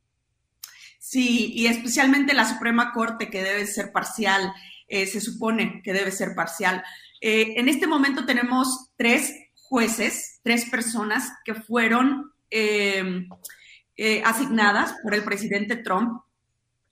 [1.00, 4.52] Sí, y especialmente la Suprema Corte, que debe ser parcial,
[4.86, 6.84] eh, se supone que debe ser parcial.
[7.20, 13.26] Eh, en este momento tenemos tres jueces, tres personas que fueron eh,
[14.24, 16.22] asignadas por el presidente Trump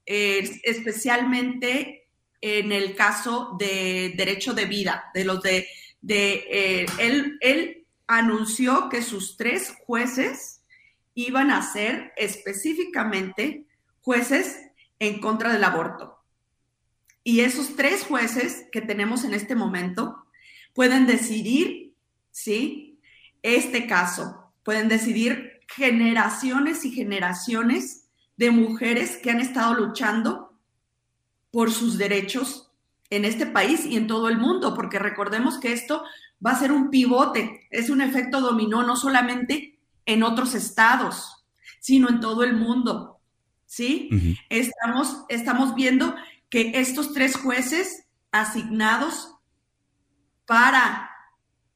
[0.07, 2.09] especialmente
[2.41, 5.69] en el caso de derecho de vida, de los de,
[6.01, 10.63] de él, él anunció que sus tres jueces
[11.15, 13.67] iban a ser específicamente
[14.01, 14.61] jueces
[14.99, 16.19] en contra del aborto.
[17.25, 20.25] Y esos tres jueces que tenemos en este momento
[20.75, 21.95] pueden decidir,
[22.31, 22.99] ¿sí?
[23.43, 28.02] Este caso, pueden decidir generaciones y generaciones
[28.43, 30.59] de mujeres que han estado luchando
[31.53, 32.73] por sus derechos
[33.09, 36.03] en este país y en todo el mundo, porque recordemos que esto
[36.45, 41.45] va a ser un pivote, es un efecto dominó no solamente en otros estados,
[41.79, 43.21] sino en todo el mundo.
[43.65, 44.11] ¿Sí?
[44.51, 46.17] estamos, estamos viendo
[46.51, 49.37] que estos tres jueces asignados
[50.47, 51.11] para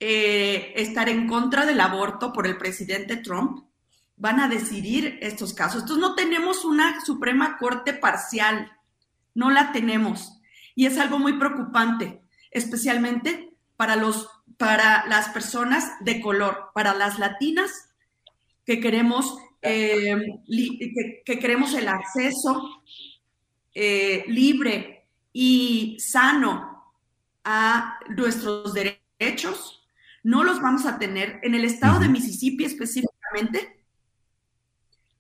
[0.01, 3.67] eh, estar en contra del aborto por el presidente Trump
[4.17, 5.83] van a decidir estos casos.
[5.83, 8.73] Entonces no tenemos una Suprema Corte parcial,
[9.35, 10.41] no la tenemos.
[10.75, 17.19] Y es algo muy preocupante, especialmente para, los, para las personas de color, para las
[17.19, 17.71] latinas
[18.65, 20.17] que queremos, eh,
[21.25, 22.83] que, queremos el acceso
[23.75, 26.95] eh, libre y sano
[27.45, 29.87] a nuestros derechos.
[30.23, 33.76] No los vamos a tener en el estado de Mississippi específicamente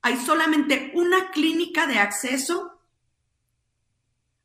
[0.07, 2.79] hay solamente una clínica de acceso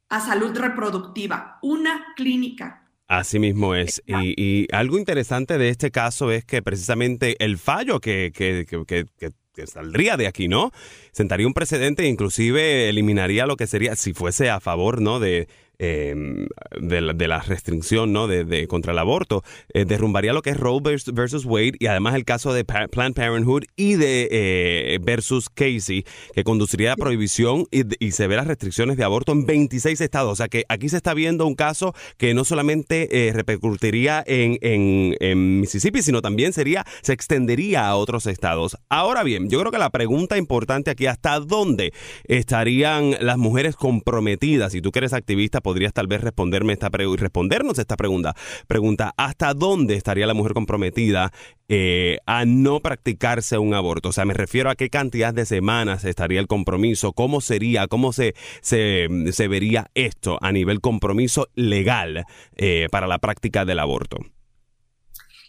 [0.10, 2.89] a salud reproductiva, una clínica.
[3.08, 4.02] Así mismo es.
[4.08, 9.06] Y, algo interesante de este caso es que precisamente el fallo que, que, que,
[9.54, 10.71] que saldría de aquí, ¿no?
[11.12, 15.19] Sentaría un precedente e inclusive eliminaría lo que sería, si fuese a favor, ¿no?
[15.19, 15.47] De,
[15.84, 16.46] Em,
[16.80, 18.28] de, la, restricción ¿no?
[18.28, 22.24] de, contra el aborto, eh, derrumbaría lo que es Roe versus Wade y además el
[22.24, 28.46] caso de Planned Parenthood y de eh, versus Casey, que conduciría a prohibición y, severas
[28.46, 30.34] restricciones de aborto en 26 estados.
[30.34, 34.60] O sea que aquí se está viendo un caso que no solamente eh, repercutiría en,
[34.62, 38.78] en, Mississippi, sino también sería, se extendería a otros estados.
[38.89, 41.91] Ahora bien, yo creo que la pregunta importante aquí, ¿hasta dónde
[42.26, 44.74] estarían las mujeres comprometidas?
[44.74, 48.36] Si tú que eres activista, podrías tal vez responderme esta y respondernos esta pregunta.
[48.67, 51.31] Pregunta, ¿hasta dónde estaría la mujer comprometida
[51.69, 54.10] eh, a no practicarse un aborto?
[54.10, 58.12] O sea, me refiero a qué cantidad de semanas estaría el compromiso, cómo sería, cómo
[58.12, 59.07] se, se,
[59.47, 62.25] vería esto a nivel compromiso legal
[62.57, 64.17] eh, para la práctica del aborto.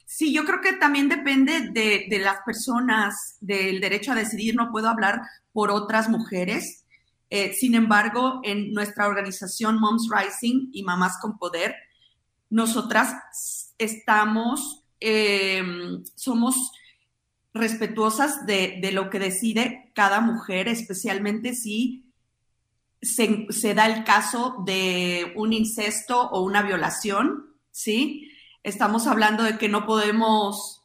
[0.07, 4.55] Sí, yo creo que también depende de, de, las personas, del derecho a decidir.
[4.55, 6.82] No puedo hablar por otras mujeres.
[7.35, 11.75] Eh, sin embargo, en nuestra organización Moms Rising y Mamás con Poder,
[12.51, 16.73] nosotras estamos, em, somos
[17.55, 22.05] respetuosas de, lo que decide cada mujer, especialmente si
[23.01, 28.31] se, da el caso de un incesto o una violación, ¿sí?
[28.63, 30.83] Estamos hablando de que no podemos,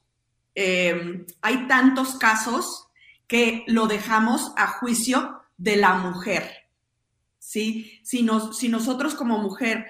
[0.55, 2.87] em, hay tantos casos
[3.27, 6.67] que lo dejamos a juicio de la mujer.
[7.47, 7.99] ¿sí?
[8.03, 9.87] Si, nos, si nosotros como mujer,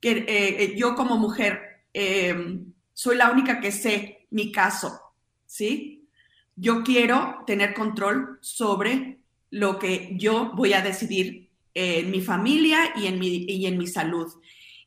[0.00, 5.00] que, eh, yo como mujer, em, soy la única que sé mi caso,
[5.44, 6.06] ¿sí?
[6.54, 9.18] Yo quiero tener control sobre
[9.50, 13.88] lo que yo voy a decidir en mi familia y en mi, y en mi
[13.88, 14.32] salud.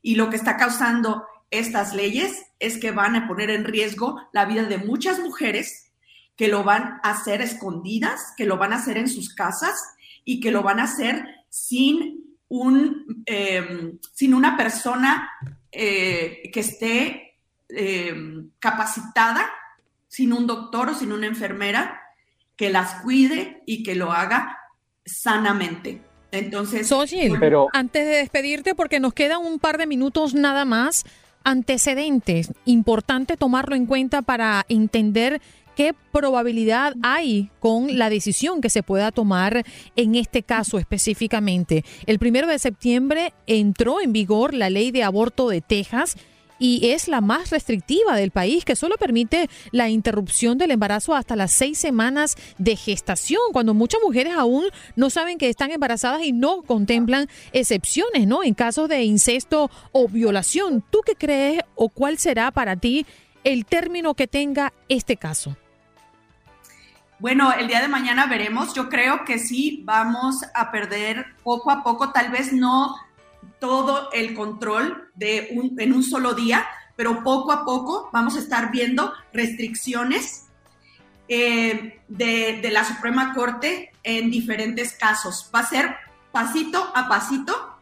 [0.00, 4.46] Y lo que está causando estas leyes es que van a poner en riesgo la
[4.46, 5.92] vida de muchas mujeres
[6.36, 9.74] que lo van a hacer escondidas, que lo van a hacer en sus casas
[10.28, 15.30] y que lo van a hacer sin, un, em, sin una persona
[15.72, 17.38] eh, que esté
[17.70, 19.48] em, capacitada,
[20.06, 22.02] sin un doctor o sin una enfermera
[22.56, 24.58] que las cuide y que lo haga
[25.06, 26.02] sanamente.
[26.30, 26.92] Entonces,
[27.40, 31.06] pero antes de despedirte, porque nos quedan un par de minutos nada más,
[31.42, 35.40] antecedentes, importante tomarlo en cuenta para entender
[35.78, 39.64] qué probabilidad hay con la decisión que se pueda tomar
[39.94, 41.84] en este caso específicamente.
[42.06, 46.16] El primero de septiembre entró en vigor la ley de aborto de Texas
[46.58, 51.36] y es la más restrictiva del país, que solo permite la interrupción del embarazo hasta
[51.36, 54.64] las seis semanas de gestación, cuando muchas mujeres aún
[54.96, 58.42] no saben que están embarazadas y no contemplan excepciones, ¿no?
[58.42, 60.82] En casos de incesto o violación.
[60.90, 63.06] ¿Tú qué crees o cuál será para ti
[63.44, 65.56] el término que tenga este caso?
[67.20, 68.74] Bueno, el día de mañana veremos.
[68.74, 72.94] Yo creo que sí vamos a perder poco a poco, tal vez no
[73.58, 78.70] todo el control de en un solo día, pero poco a poco vamos a estar
[78.70, 80.46] viendo restricciones
[81.26, 85.50] eh, de, la Suprema Corte en diferentes casos.
[85.52, 85.96] Va a ser
[86.30, 87.80] pasito a pasito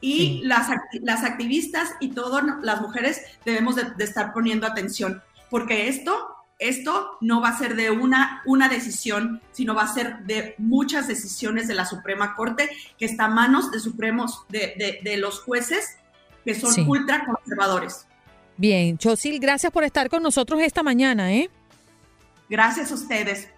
[0.00, 0.68] y las,
[1.02, 7.16] las activistas y todas las mujeres debemos de, de estar poniendo atención, porque esto esto
[7.20, 11.66] no va a ser de una, una decisión, sino va a ser de muchas decisiones
[11.66, 15.96] de la Suprema Corte, que está a manos de supremos, de, de, los jueces
[16.44, 18.06] que son ultra conservadores.
[18.56, 21.50] Bien, Chosil, gracias por estar con nosotros esta mañana, ¿eh?
[22.48, 23.48] Gracias a ustedes.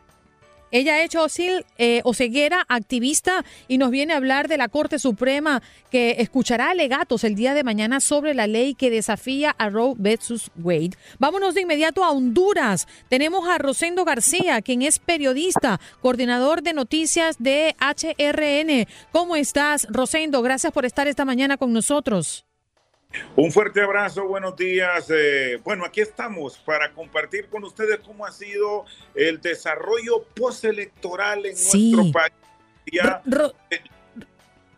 [0.73, 5.63] Ella es Osil eh, Oseguera, activista, y nos viene a hablar de la Corte Suprema
[5.91, 10.51] que escuchará alegatos el día de mañana sobre la ley que desafía a Roe versus
[10.57, 10.97] Wade.
[11.19, 12.89] Vámonos de inmediato a Honduras.
[13.11, 18.89] Tenemos a Rosendo García, quien es periodista, coordinador de noticias de HRN.
[19.13, 20.41] ¿Cómo estás, Rosendo?
[20.41, 22.47] Gracias por estar esta mañana con nosotros.
[23.37, 25.11] Un fuerte abrazo, buenos días.
[25.11, 31.53] Eh, bueno, aquí estamos para compartir con ustedes cómo ha sido el desarrollo postelectoral en
[31.53, 32.33] nuestro país.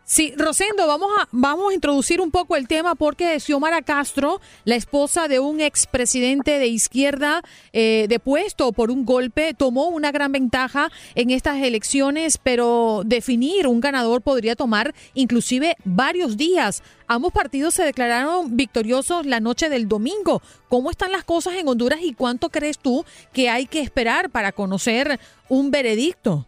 [0.07, 4.75] Sí, Rosendo, vamos a, vamos a introducir un poco el tema porque Xiomara Castro, la
[4.75, 7.41] esposa de un expresidente de izquierda
[7.73, 13.79] eh, depuesto por un golpe, tomó una gran ventaja en estas elecciones, pero definir un
[13.79, 16.83] ganador podría tomar inclusive varios días.
[17.07, 20.43] Ambos partidos se declararon victoriosos la noche del domingo.
[20.69, 24.51] ¿Cómo están las cosas en Honduras y cuánto crees tú que hay que esperar para
[24.51, 26.45] conocer un veredicto?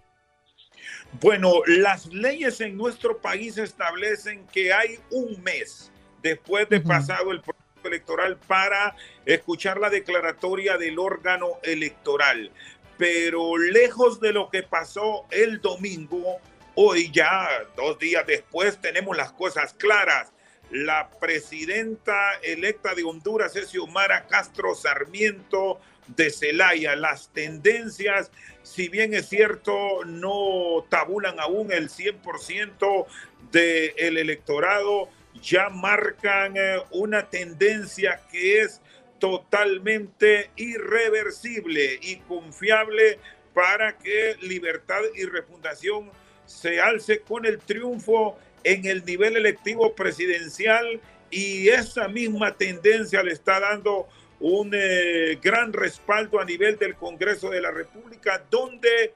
[1.19, 7.41] Bueno, las leyes en nuestro país establecen que hay un mes después de pasado el
[7.41, 12.51] proceso electoral para escuchar la declaratoria del órgano electoral.
[12.99, 16.38] Pero lejos de lo que pasó el domingo,
[16.75, 20.32] hoy ya, dos días después, tenemos las cosas claras.
[20.69, 26.95] La presidenta electa de Honduras es Xiomara Castro Sarmiento de Celaya.
[26.95, 28.31] Las tendencias
[28.67, 33.05] si bien es cierto, no tabulan aún el 100%
[33.51, 35.09] del electorado,
[35.41, 38.81] ya marcan eh, una tendencia que es
[39.19, 43.19] totalmente irreversible y confiable
[43.53, 46.11] para que Libertad y Refundación
[46.45, 50.99] se alce con el triunfo en el nivel electivo presidencial
[51.31, 54.07] y esa misma tendencia le está dando
[54.39, 59.13] un eh, gran respaldo a nivel del Congreso de la República, donde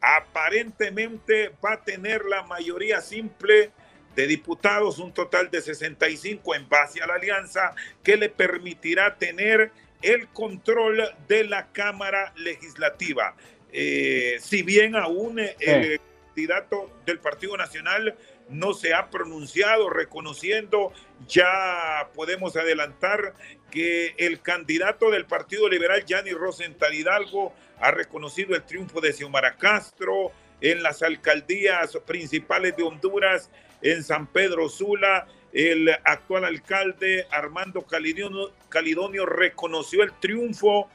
[0.00, 3.70] aparentemente va a tener la mayoría simple
[4.16, 9.70] de diputados, un total de 65 en base a la alianza, que le permitirá tener
[10.02, 13.34] el control de la Cámara Legislativa.
[13.72, 18.14] Eh, si bien aún el candidato del Partido Nacional
[18.52, 20.92] no se ha pronunciado reconociendo,
[21.26, 23.34] ya podemos adelantar
[23.70, 29.56] que el candidato del Partido Liberal, Yanni Rosenthal Hidalgo, ha reconocido el triunfo de Xiomara
[29.56, 35.26] Castro en las alcaldías principales de Honduras, en San Pedro Sula.
[35.52, 40.88] El actual alcalde Armando Calidonio, reconoció el triunfo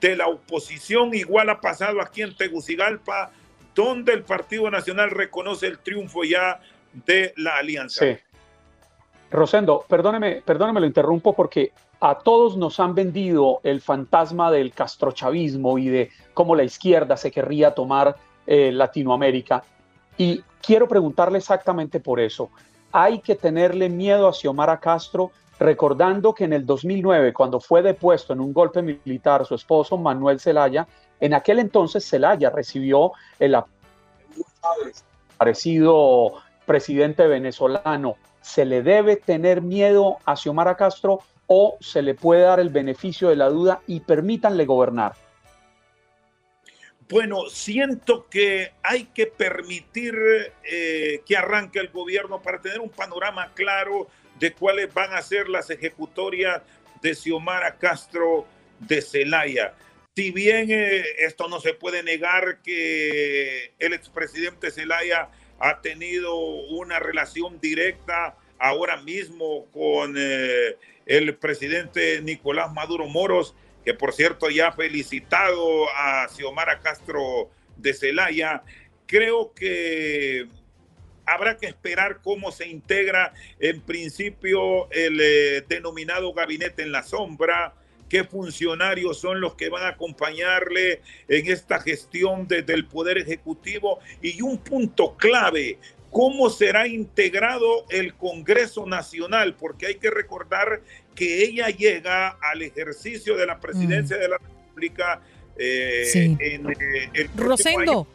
[0.00, 3.30] de la oposición, igual ha pasado aquí en Tegucigalpa,
[3.74, 6.60] donde el Partido Nacional reconoce el triunfo ya
[6.92, 8.04] de la alianza.
[9.30, 15.78] Rosendo, perdóneme, perdóneme, lo interrumpo porque a todos nos han vendido el fantasma del castrochavismo
[15.78, 18.16] y de cómo la izquierda se querría tomar
[18.46, 19.62] eh, Latinoamérica.
[20.18, 22.50] Y quiero preguntarle exactamente por eso.
[22.90, 28.32] Hay que tenerle miedo a Xiomara Castro, recordando que en el 2009, cuando fue depuesto
[28.32, 30.86] en un golpe militar su esposo Manuel Zelaya,
[31.20, 33.56] en aquel entonces Zelaya recibió el
[35.38, 36.34] parecido
[36.66, 42.60] presidente venezolano ¿se le debe tener miedo a Xiomara Castro o se le puede dar
[42.60, 45.14] el beneficio de la duda y permítanle gobernar?
[47.08, 50.14] Bueno, siento que hay que permitir
[50.64, 54.08] eh, que arranque el gobierno para tener un panorama claro
[54.38, 56.62] de cuáles van a ser las ejecutorias
[57.02, 58.46] de Xiomara Castro
[58.78, 59.74] de Celaya.
[60.14, 65.28] Si bien eh, esto no se puede negar que el expresidente Zelaya
[65.62, 73.54] ha tenido una relación directa ahora mismo con eh, el presidente Nicolás Maduro Moros,
[73.84, 78.64] que por cierto ya ha felicitado a Xiomara Castro de Celaya.
[79.06, 80.48] Creo que
[81.26, 87.74] habrá que esperar cómo se integra en principio el eh, denominado gabinete en la sombra,
[88.12, 94.00] qué funcionarios son los que van a acompañarle en esta gestión desde el Poder Ejecutivo
[94.20, 95.78] y un punto clave,
[96.10, 100.82] cómo será integrado el Congreso Nacional, porque hay que recordar
[101.14, 104.20] que ella llega al ejercicio de la presidencia mm.
[104.20, 105.22] de la República
[105.56, 108.06] eh, en eh, el Rosendo.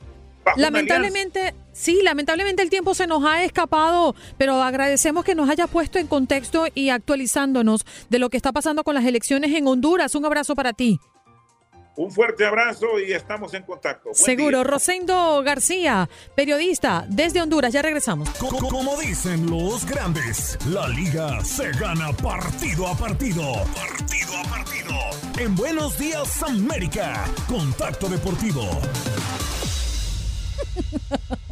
[0.57, 5.99] Lamentablemente, sí, lamentablemente el tiempo se nos ha escapado, pero agradecemos que nos haya puesto
[5.99, 10.15] en contexto y actualizándonos de lo que está pasando con las elecciones en Honduras.
[10.15, 10.99] Un abrazo para ti.
[11.97, 14.11] Un fuerte abrazo y estamos en contacto.
[14.13, 14.63] Seguro.
[14.63, 17.73] Rosendo García, periodista desde Honduras.
[17.73, 18.29] Ya regresamos.
[18.37, 23.41] Como dicen los grandes, la liga se gana partido a partido.
[23.75, 24.93] Partido a partido.
[25.39, 28.61] En Buenos Días América, Contacto Deportivo.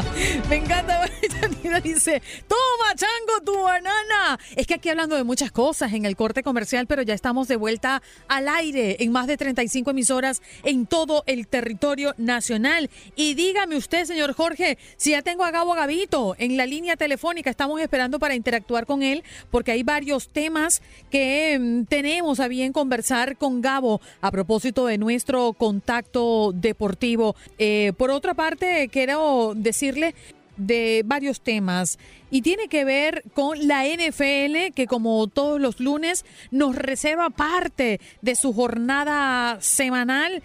[0.48, 1.08] Me encanta,
[1.82, 4.38] dice, toma chango tu banana.
[4.56, 7.56] Es que aquí hablando de muchas cosas en el corte comercial, pero ya estamos de
[7.56, 12.90] vuelta al aire en más de 35 emisoras en todo el territorio nacional.
[13.16, 17.50] Y dígame usted, señor Jorge, si ya tengo a Gabo Gavito en la línea telefónica,
[17.50, 22.72] estamos esperando para interactuar con él, porque hay varios temas que mm, tenemos a bien
[22.72, 27.36] conversar con Gabo a propósito de nuestro contacto deportivo.
[27.58, 29.54] Eh, por otra parte, quiero
[30.56, 31.98] de varios temas
[32.30, 38.00] y tiene que ver con la NFL que como todos los lunes nos reserva parte
[38.22, 40.42] de su jornada semanal.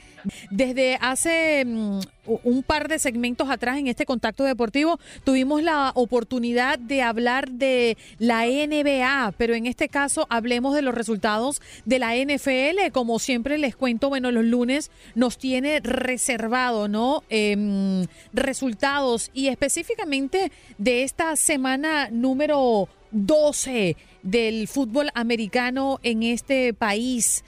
[0.50, 2.00] Desde hace mm,
[2.44, 7.98] un par de segmentos atrás en este contacto deportivo tuvimos la oportunidad de hablar de
[8.18, 12.92] la NBA, pero en este caso hablemos de los resultados de la NFL.
[12.92, 17.24] Como siempre les cuento, bueno, los lunes nos tiene reservado, ¿no?
[17.30, 21.75] Em, resultados y específicamente de esta semana
[22.12, 27.44] número 12 del fútbol americano en este país.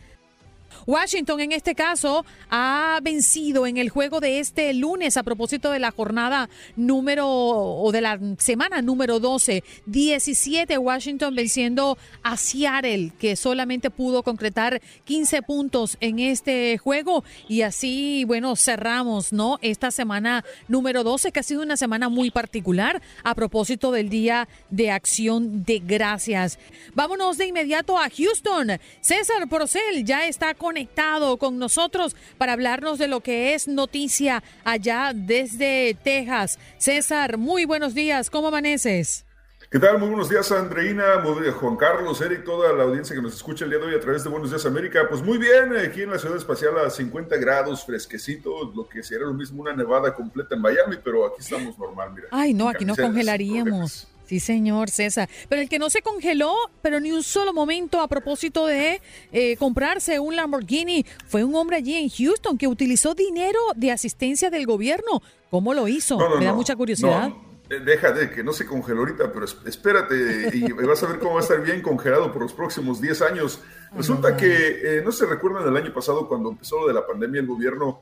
[0.88, 5.80] Washington en este caso ha vencido en el juego de este lunes a propósito de
[5.80, 9.66] la jornada número o de la semana número 12.
[9.86, 17.64] 17 Washington venciendo a Seattle que solamente pudo concretar 15 puntos en este juego y
[17.64, 23.02] así bueno cerramos no esta semana número 12 que ha sido una semana muy particular
[23.26, 26.58] a propósito del día de acción de gracias.
[26.96, 28.80] Vámonos de inmediato a Houston.
[29.02, 34.44] César Procel ya está con conectado con nosotros para hablarnos de lo que es noticia
[34.64, 36.60] allá desde Texas.
[36.78, 39.26] César, muy buenos días, ¿cómo amaneces?
[39.72, 39.98] ¿Qué tal?
[39.98, 41.24] Muy buenos días, Andreina,
[41.60, 44.24] Juan Carlos, Eric, toda la audiencia que nos escucha el día de hoy a través
[44.24, 45.08] de Buenos Días América.
[45.10, 49.26] Pues muy bien, aquí en la ciudad espacial a 50 grados, fresquecito, lo que sería
[49.26, 52.28] lo mismo una nevada completa en Miami, pero aquí estamos normal, mira.
[52.30, 54.08] Ay, no, aquí nos congelaríamos.
[54.28, 55.30] Sí, señor César.
[55.48, 59.02] Pero el que no se congeló, pero ni un solo momento a propósito de
[59.32, 64.50] eh, comprarse un Lamborghini, fue un hombre allí en Houston que utilizó dinero de asistencia
[64.50, 65.22] del gobierno.
[65.50, 66.18] ¿Cómo lo hizo?
[66.38, 67.32] Me da mucha curiosidad.
[67.70, 71.34] Eh, deja de que no se congeló ahorita, pero espérate y vas a ver cómo
[71.34, 73.62] va a estar bien congelado por los próximos 10 años.
[73.96, 77.42] Resulta que, eh, no se recuerdan del año pasado cuando empezó lo de la pandemia,
[77.42, 78.02] el gobierno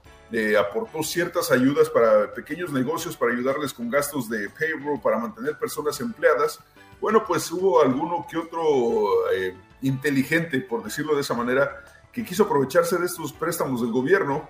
[0.59, 5.99] aportó ciertas ayudas para pequeños negocios, para ayudarles con gastos de payroll, para mantener personas
[6.01, 6.59] empleadas.
[7.01, 12.43] Bueno, pues hubo alguno que otro eh, inteligente, por decirlo de esa manera, que quiso
[12.43, 14.49] aprovecharse de estos préstamos del gobierno.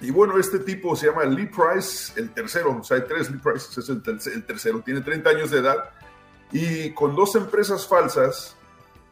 [0.00, 3.38] Y bueno, este tipo se llama Lee Price, el tercero, o sea, hay tres Lee
[3.38, 4.02] Price, es el,
[4.44, 5.90] tercero, tiene 30 años de edad.
[6.52, 8.56] y con dos empresas falsas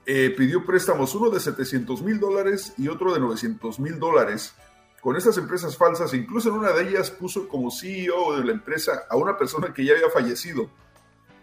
[0.07, 4.55] eh, pidió préstamos, uno de 700 mil dólares y otro de 900 mil dólares.
[5.01, 9.05] Con estas empresas falsas, incluso en una de ellas puso como CEO de la empresa
[9.09, 10.70] a una persona que ya había fallecido.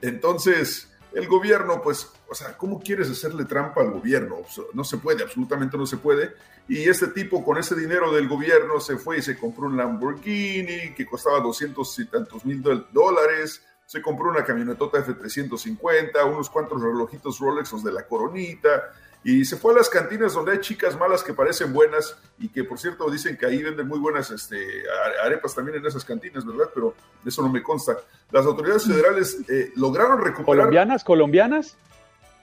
[0.02, 4.38] Entonces, el gobierno, pues, o sea, ¿cómo quieres hacerle trampa al gobierno?
[4.74, 6.36] No se puede, absolutamente no se puede.
[6.68, 10.93] Y este tipo con ese dinero del gobierno se fue y se compró un Lamborghini
[10.95, 17.39] que costaba 200 y tantos mil dólares, se compró una camionetota F350, unos cuantos relojitos
[17.39, 18.93] Rolex de la coronita,
[19.24, 22.63] y se fue a las cantinas donde hay chicas malas que parecen buenas y que
[22.63, 24.84] por cierto dicen que ahí venden muy buenas este,
[25.24, 26.72] arepas también en esas cantinas, ¿verdad?
[26.74, 27.97] Pero eso no me consta.
[28.32, 30.45] Las autoridades federales eh, lograron recuperar...
[30.45, 31.03] ¿Colombianas?
[31.03, 31.78] ¿Colombianas?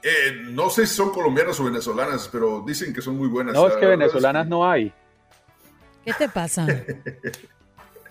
[0.02, 3.54] Eh, no sé si son colombianas o venezolanas, pero dicen que son muy buenas.
[3.54, 4.92] No, es que venezolanas no hay.
[6.04, 6.66] ¿Qué te pasa?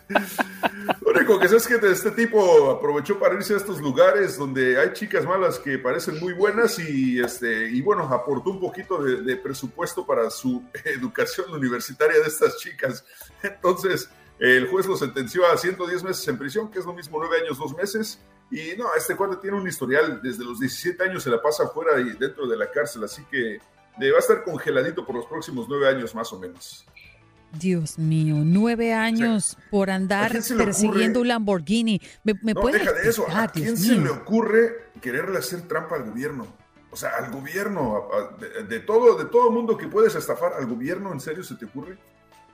[0.10, 4.80] Lo único que sé es que este tipo aprovechó para irse a estos lugares donde
[4.80, 9.36] hay chicas malas que parecen muy buenas y, este, y bueno, aportó un poquito de,
[9.38, 13.06] presupuesto para su educación universitaria de estas chicas.
[13.44, 17.44] Entonces, el juez lo sentenció a 110 meses en prisión, que es lo mismo 9
[17.44, 18.20] años, 2 meses.
[18.50, 22.00] Y no, este cuate tiene un historial, desde los 17 años se la pasa fuera
[22.00, 23.60] y dentro de la cárcel, así que
[24.00, 26.86] va a estar congeladito por los próximos 9 años más o menos.
[27.54, 32.02] Dios mío, nueve años por andar persiguiendo un Lamborghini.
[32.24, 33.26] ¿Me, me no, deja de eso.
[33.30, 36.48] ¿A quién se le ocurre quererle hacer trampa al gobierno?
[36.92, 38.08] O sea, al gobierno,
[38.70, 41.98] de, todo, de todo mundo que puedes estafar, al gobierno, ¿en serio se te ocurre?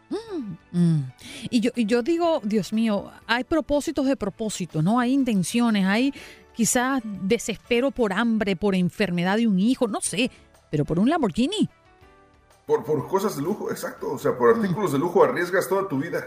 [0.09, 1.13] Mm, mm.
[1.49, 4.99] Y, yo, y yo digo, Dios mío, hay propósitos de propósito, ¿no?
[4.99, 6.13] Hay intenciones, hay
[6.53, 10.29] quizás desespero por hambre, por enfermedad de un hijo, no sé,
[10.69, 11.69] pero por un Lamborghini.
[12.65, 14.11] Por, por cosas de lujo, exacto.
[14.11, 16.25] O sea, por artículos de lujo arriesgas toda tu vida.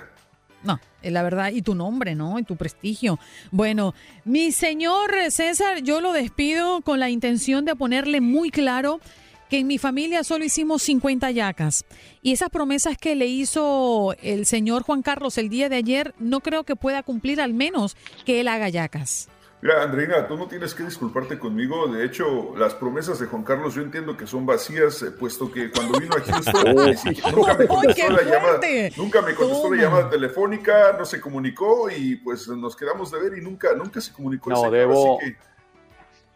[0.63, 2.39] No, es la verdad, y tu nombre, ¿no?
[2.39, 3.19] Y tu prestigio.
[3.53, 9.01] Bueno, mi señor César, yo lo despido con la intención de ponerle muy claro
[9.49, 11.85] que en mi familia solo hicimos 50 yacas.
[12.21, 16.41] Y esas promesas que le hizo el señor Juan Carlos el día de ayer, no
[16.41, 19.29] creo que pueda cumplir al menos que él haga yacas.
[19.63, 21.89] Mira, Andreina, tú no tienes que disculparte conmigo.
[21.89, 25.71] De hecho, las promesas de Juan Carlos yo entiendo que son vacías, eh, puesto que
[25.71, 26.75] cuando vino a Houston
[27.35, 28.61] nunca me contestó, la llamada,
[28.97, 33.39] nunca me contestó la llamada telefónica, no se comunicó y pues nos quedamos de ver
[33.39, 34.51] y nunca, nunca se comunicó.
[34.51, 35.19] No, debo,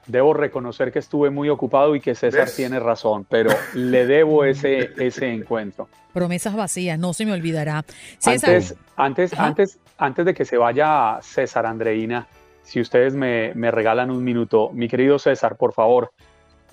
[0.07, 4.93] debo reconocer que estuve muy ocupado y que César tiene razón, pero le debo ese,
[4.99, 5.91] ese encuentro.
[6.15, 7.85] Promesas vacías, no se me olvidará.
[8.19, 8.51] César.
[8.51, 12.27] Antes, antes, antes, antes de que se vaya César Andreina
[12.63, 14.71] si ustedes me, regalan un minuto.
[14.73, 16.13] Mi querido César, por favor,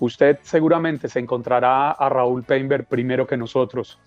[0.00, 3.98] usted seguramente se encontrará a Raúl Peinberg primero que nosotros.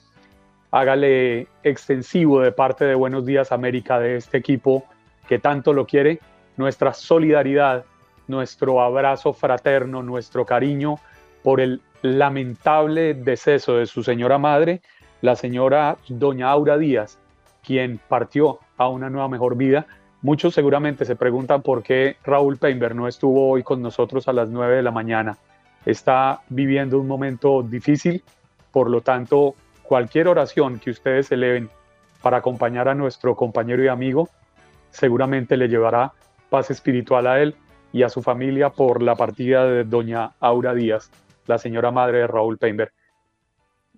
[0.72, 4.86] Hágale extensivo de parte de Buenos Días América de este equipo
[5.28, 6.20] que tanto lo quiere,
[6.56, 7.86] nuestra solidaridad,
[8.28, 10.96] nuestro abrazo fraterno, nuestro cariño
[11.44, 14.82] por el lamentable deceso de su señora madre,
[15.22, 17.20] la señora doña Aura Díaz,
[17.64, 19.86] quien partió a una nueva mejor vida
[20.22, 24.49] Muchos seguramente se preguntan por qué Raúl Peinberg no estuvo hoy con nosotros a las
[24.49, 25.38] 9 de la mañana.
[25.86, 28.24] Está viviendo un momento difícil,
[28.72, 31.69] por lo tanto, cualquier oración que ustedes eleven
[32.22, 34.30] para acompañar a nuestro compañero y amigo
[34.91, 36.13] seguramente le llevará
[36.49, 37.55] paz espiritual a él
[37.91, 41.09] y a su familia por la partida de doña Aura Díaz,
[41.47, 42.91] la señora madre de Raúl Peinberg.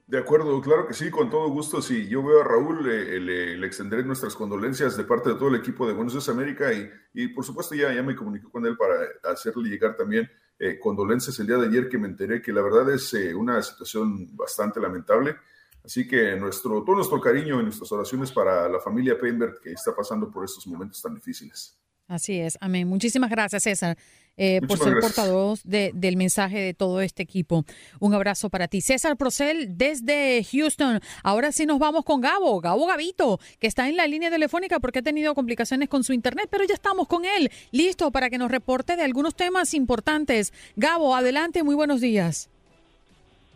[0.06, 1.82] De acuerdo, claro que sí, con todo gusto.
[1.82, 5.88] Si yo veo a Raúl, le, extenderé nuestras condolencias de parte de todo el equipo
[5.88, 6.72] de Buenos Aires América
[7.14, 8.96] y, por supuesto ya, ya me comuniqué con él para
[9.32, 10.30] hacerle llegar también
[10.60, 13.62] eh, condolencias el día de ayer que me enteré que la verdad es eh, una
[13.62, 15.38] situación bastante lamentable.
[15.84, 19.96] Así que nuestro, todo nuestro cariño y nuestras oraciones para la familia Peinberg que está
[19.96, 21.78] pasando por estos momentos tan difíciles.
[22.08, 22.88] Así es, amén.
[22.88, 23.98] Muchísimas gracias, César.
[24.36, 27.66] Eh, por ser portavoz del mensaje de todo este equipo.
[28.00, 28.82] Un abrazo para ti.
[28.82, 31.02] César Procel desde Houston.
[31.24, 35.00] Ahora sí nos vamos con Gabo, Gabo Gavito, que está en la línea telefónica porque
[35.00, 38.50] ha tenido complicaciones con su internet, pero ya estamos con él, listo para que nos
[38.50, 40.52] reporte de algunos temas importantes.
[40.76, 42.50] Gabo, adelante, muy buenos días.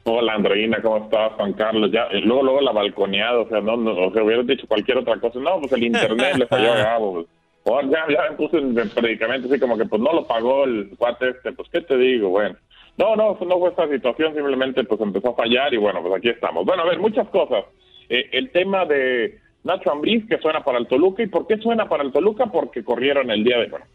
[0.03, 1.33] Hola Andreina, ¿cómo estás?
[1.33, 4.47] Juan Carlos, ya, eh, luego, luego la balconeada, o sea, no, no, o sea, hubieras
[4.47, 5.39] dicho cualquier otra cosa.
[5.39, 7.13] No, pues el internet le falló a Gabo.
[7.13, 7.25] Pues
[7.89, 11.29] ya, ya me puse en predicamento así como que pues no lo pagó el cuate
[11.29, 12.55] este, pues qué te digo, bueno.
[12.97, 16.29] No, no, no fue esta situación, simplemente pues empezó a fallar y bueno, pues aquí
[16.29, 16.65] estamos.
[16.65, 17.65] Bueno, a ver, muchas cosas.
[18.09, 21.87] Eh, el tema de Nacho Ambriz que suena para el Toluca, ¿y por qué suena
[21.87, 22.47] para el Toluca?
[22.47, 23.85] Porque corrieron el día de, bueno,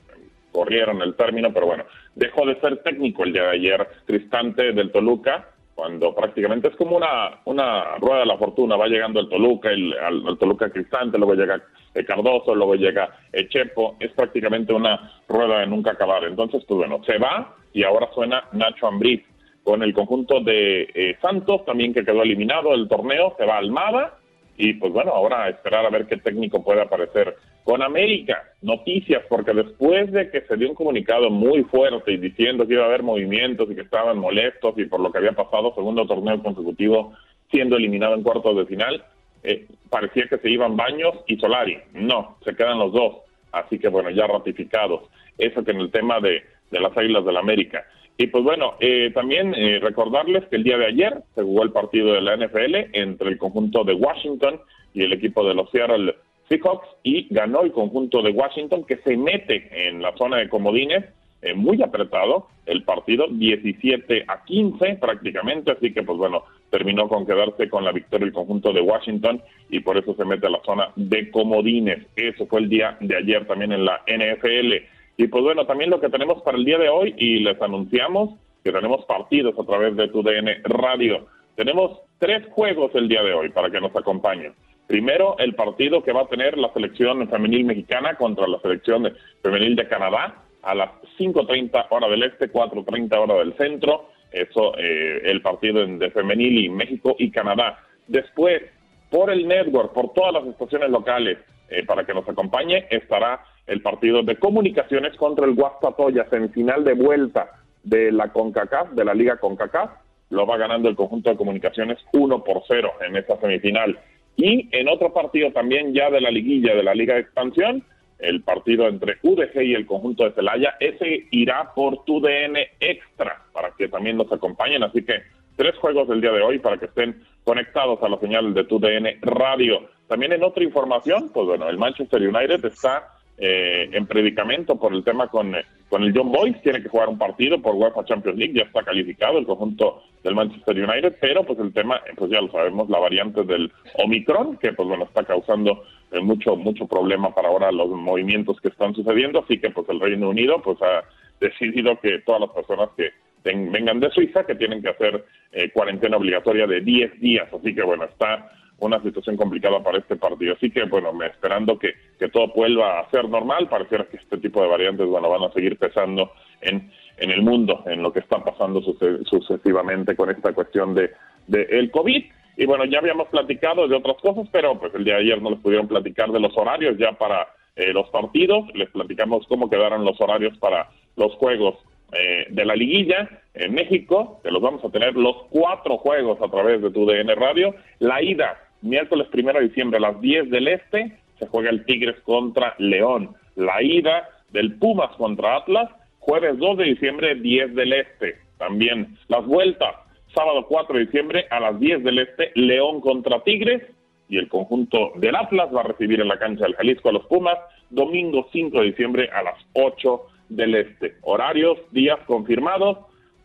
[0.53, 4.93] corrieron el término, pero bueno, dejó de ser técnico el día de ayer, Cristante del
[4.93, 5.49] Toluca,
[5.83, 9.93] cuando prácticamente es como una, una rueda de la fortuna, va llegando el Toluca, el,
[9.99, 11.61] al, Toluca Cristante, luego llega
[11.93, 16.23] el Cardoso, luego llega el Chepo, es prácticamente una rueda de nunca acabar.
[16.23, 19.25] Entonces, pues bueno, se va y ahora suena Nacho Ambriz
[19.65, 24.19] con el conjunto de eh, Santos, también que quedó eliminado del torneo, se va Almada
[24.57, 27.35] y pues bueno, ahora esperar a ver qué técnico puede aparecer.
[27.65, 32.67] Con América, noticias, porque después de que se dio un comunicado muy fuerte y diciendo
[32.67, 35.73] que iba a haber movimientos y que estaban molestos y por lo que había pasado,
[35.75, 37.13] segundo torneo consecutivo
[37.51, 39.05] siendo eliminado en cuartos de final,
[39.45, 41.79] eh, parecía que se iban Baños y Solari.
[41.93, 43.17] No, se quedan los dos.
[43.53, 45.03] Así que bueno, ya ratificados.
[45.39, 47.85] Eso que en el tema de, las Águilas del la América.
[48.17, 51.73] Y pues bueno, eh, también eh, recordarles que el día de ayer se jugó el
[51.73, 54.61] partido de la NFL entre el conjunto de Washington
[54.95, 56.15] y el equipo de los Seattle
[56.49, 61.05] Seahawks y ganó el conjunto de Washington que se mete en la zona de comodines
[61.43, 67.27] eh, muy apretado el partido 17 a 15 prácticamente así que pues bueno terminó con
[67.27, 70.63] quedarse con la victoria el conjunto de Washington y por eso se mete a la
[70.65, 75.45] zona de comodines eso fue el día de ayer también en la NFL y pues
[75.45, 78.31] bueno, también lo que tenemos para el día de hoy y les anunciamos
[78.65, 81.27] que tenemos partidos a través de TUDN Radio.
[81.57, 84.55] Tenemos tres juegos el día de hoy para que nos acompañen.
[84.93, 89.11] Primero, el partido que va a tener la selección femenil mexicana contra la selección
[89.43, 94.11] femenil de Canadá a las 5.30 hora del este, 4.30 hora del centro.
[94.31, 97.79] Eso, eh, el partido de femenil y México y Canadá.
[98.07, 98.65] Después,
[99.09, 101.39] por el network, por todas las estaciones locales,
[101.71, 106.93] eh, para que nos acompañe, estará el partido de comunicaciones contra el Guastatoya, final de
[106.93, 107.49] vuelta
[107.83, 109.91] de la CONCACAF, de la Liga CONCACAF,
[110.29, 113.99] lo va ganando el conjunto de comunicaciones 1 por 0 en esta semifinal.
[114.37, 117.85] Y en otro partido también ya de la liguilla de la Liga de Expansión,
[118.19, 123.73] el partido entre UDG y el conjunto de Celaya, ese irá por TUDN Extra, para
[123.77, 124.83] que también nos acompañen.
[124.83, 125.23] Así que
[125.57, 129.21] tres juegos del día de hoy para que estén conectados a la señal de TUDN
[129.23, 129.89] Radio.
[130.09, 133.09] También en otra información, pues bueno, el Manchester United está
[133.39, 137.11] eh, en predicamento por el tema con, eh, con el John Boyce, tiene que jugar
[137.11, 141.45] un partido por UEFA Champions League, ya está calificado el conjunto del Manchester United, pero
[141.45, 145.05] pues el tema, eh, pues ya lo sabemos, la variante del Omicron, que pues bueno,
[145.05, 145.85] está causando
[146.23, 150.31] mucho, mucho problema para ahora los movimientos que están sucediendo, así que pues el Reino
[150.31, 151.05] Unido pues ha
[151.39, 153.11] decidido que todas las personas que
[153.45, 155.27] vengan de Suiza, que tienen que hacer
[155.75, 160.55] cuarentena obligatoria de 10 días, así que bueno, está una situación complicada para este partido.
[160.55, 164.39] Así que, bueno, me esperando que, que todo vuelva a ser normal, pareciera que este
[164.39, 168.21] tipo de variantes, bueno, van a seguir pesando en, en el mundo, en lo que
[168.21, 171.11] está pasando sucesivamente con esta cuestión de
[171.49, 172.25] el COVID.
[172.57, 175.51] Y bueno, ya habíamos platicado de otras cosas, pero pues el día de ayer no
[175.51, 178.67] les pudieron platicar de los horarios ya para eh, los partidos.
[178.75, 181.77] Les platicamos cómo quedaron los horarios para los juegos
[182.13, 186.51] eh, de la liguilla en México, que los vamos a tener los cuatro juegos a
[186.51, 187.75] través de tu DN Radio.
[188.01, 192.17] La ida miércoles 1 de diciembre a las 10 del Este se juega el Tigres
[192.25, 193.35] contra León.
[193.57, 198.37] La ida del Pumas contra Atlas, jueves 2 de diciembre, 10 del Este.
[198.59, 199.95] También las vueltas,
[200.35, 203.83] sábado 4 de diciembre a las 10 del Este, León contra Tigres.
[204.29, 207.27] Y el conjunto del Atlas va a recibir en la cancha del Jalisco a los
[207.27, 207.59] Pumas,
[207.91, 210.27] domingo 5 de diciembre a las 8
[210.57, 211.17] del Este.
[211.23, 212.99] Horarios, días confirmados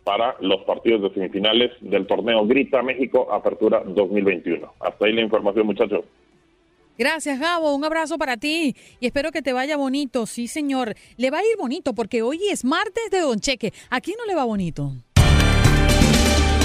[0.04, 4.74] para los partidos de semifinales del torneo Grita México Apertura 2021.
[4.80, 6.06] Hasta ahí la información, muchachos.
[6.98, 7.76] Gracias, Gabo.
[7.76, 10.26] Un abrazo para ti y espero que te vaya bonito.
[10.26, 10.96] Sí, señor.
[11.18, 13.72] Le va a ir bonito porque hoy es martes de Don Cheque.
[13.90, 14.94] Aquí no le va bonito?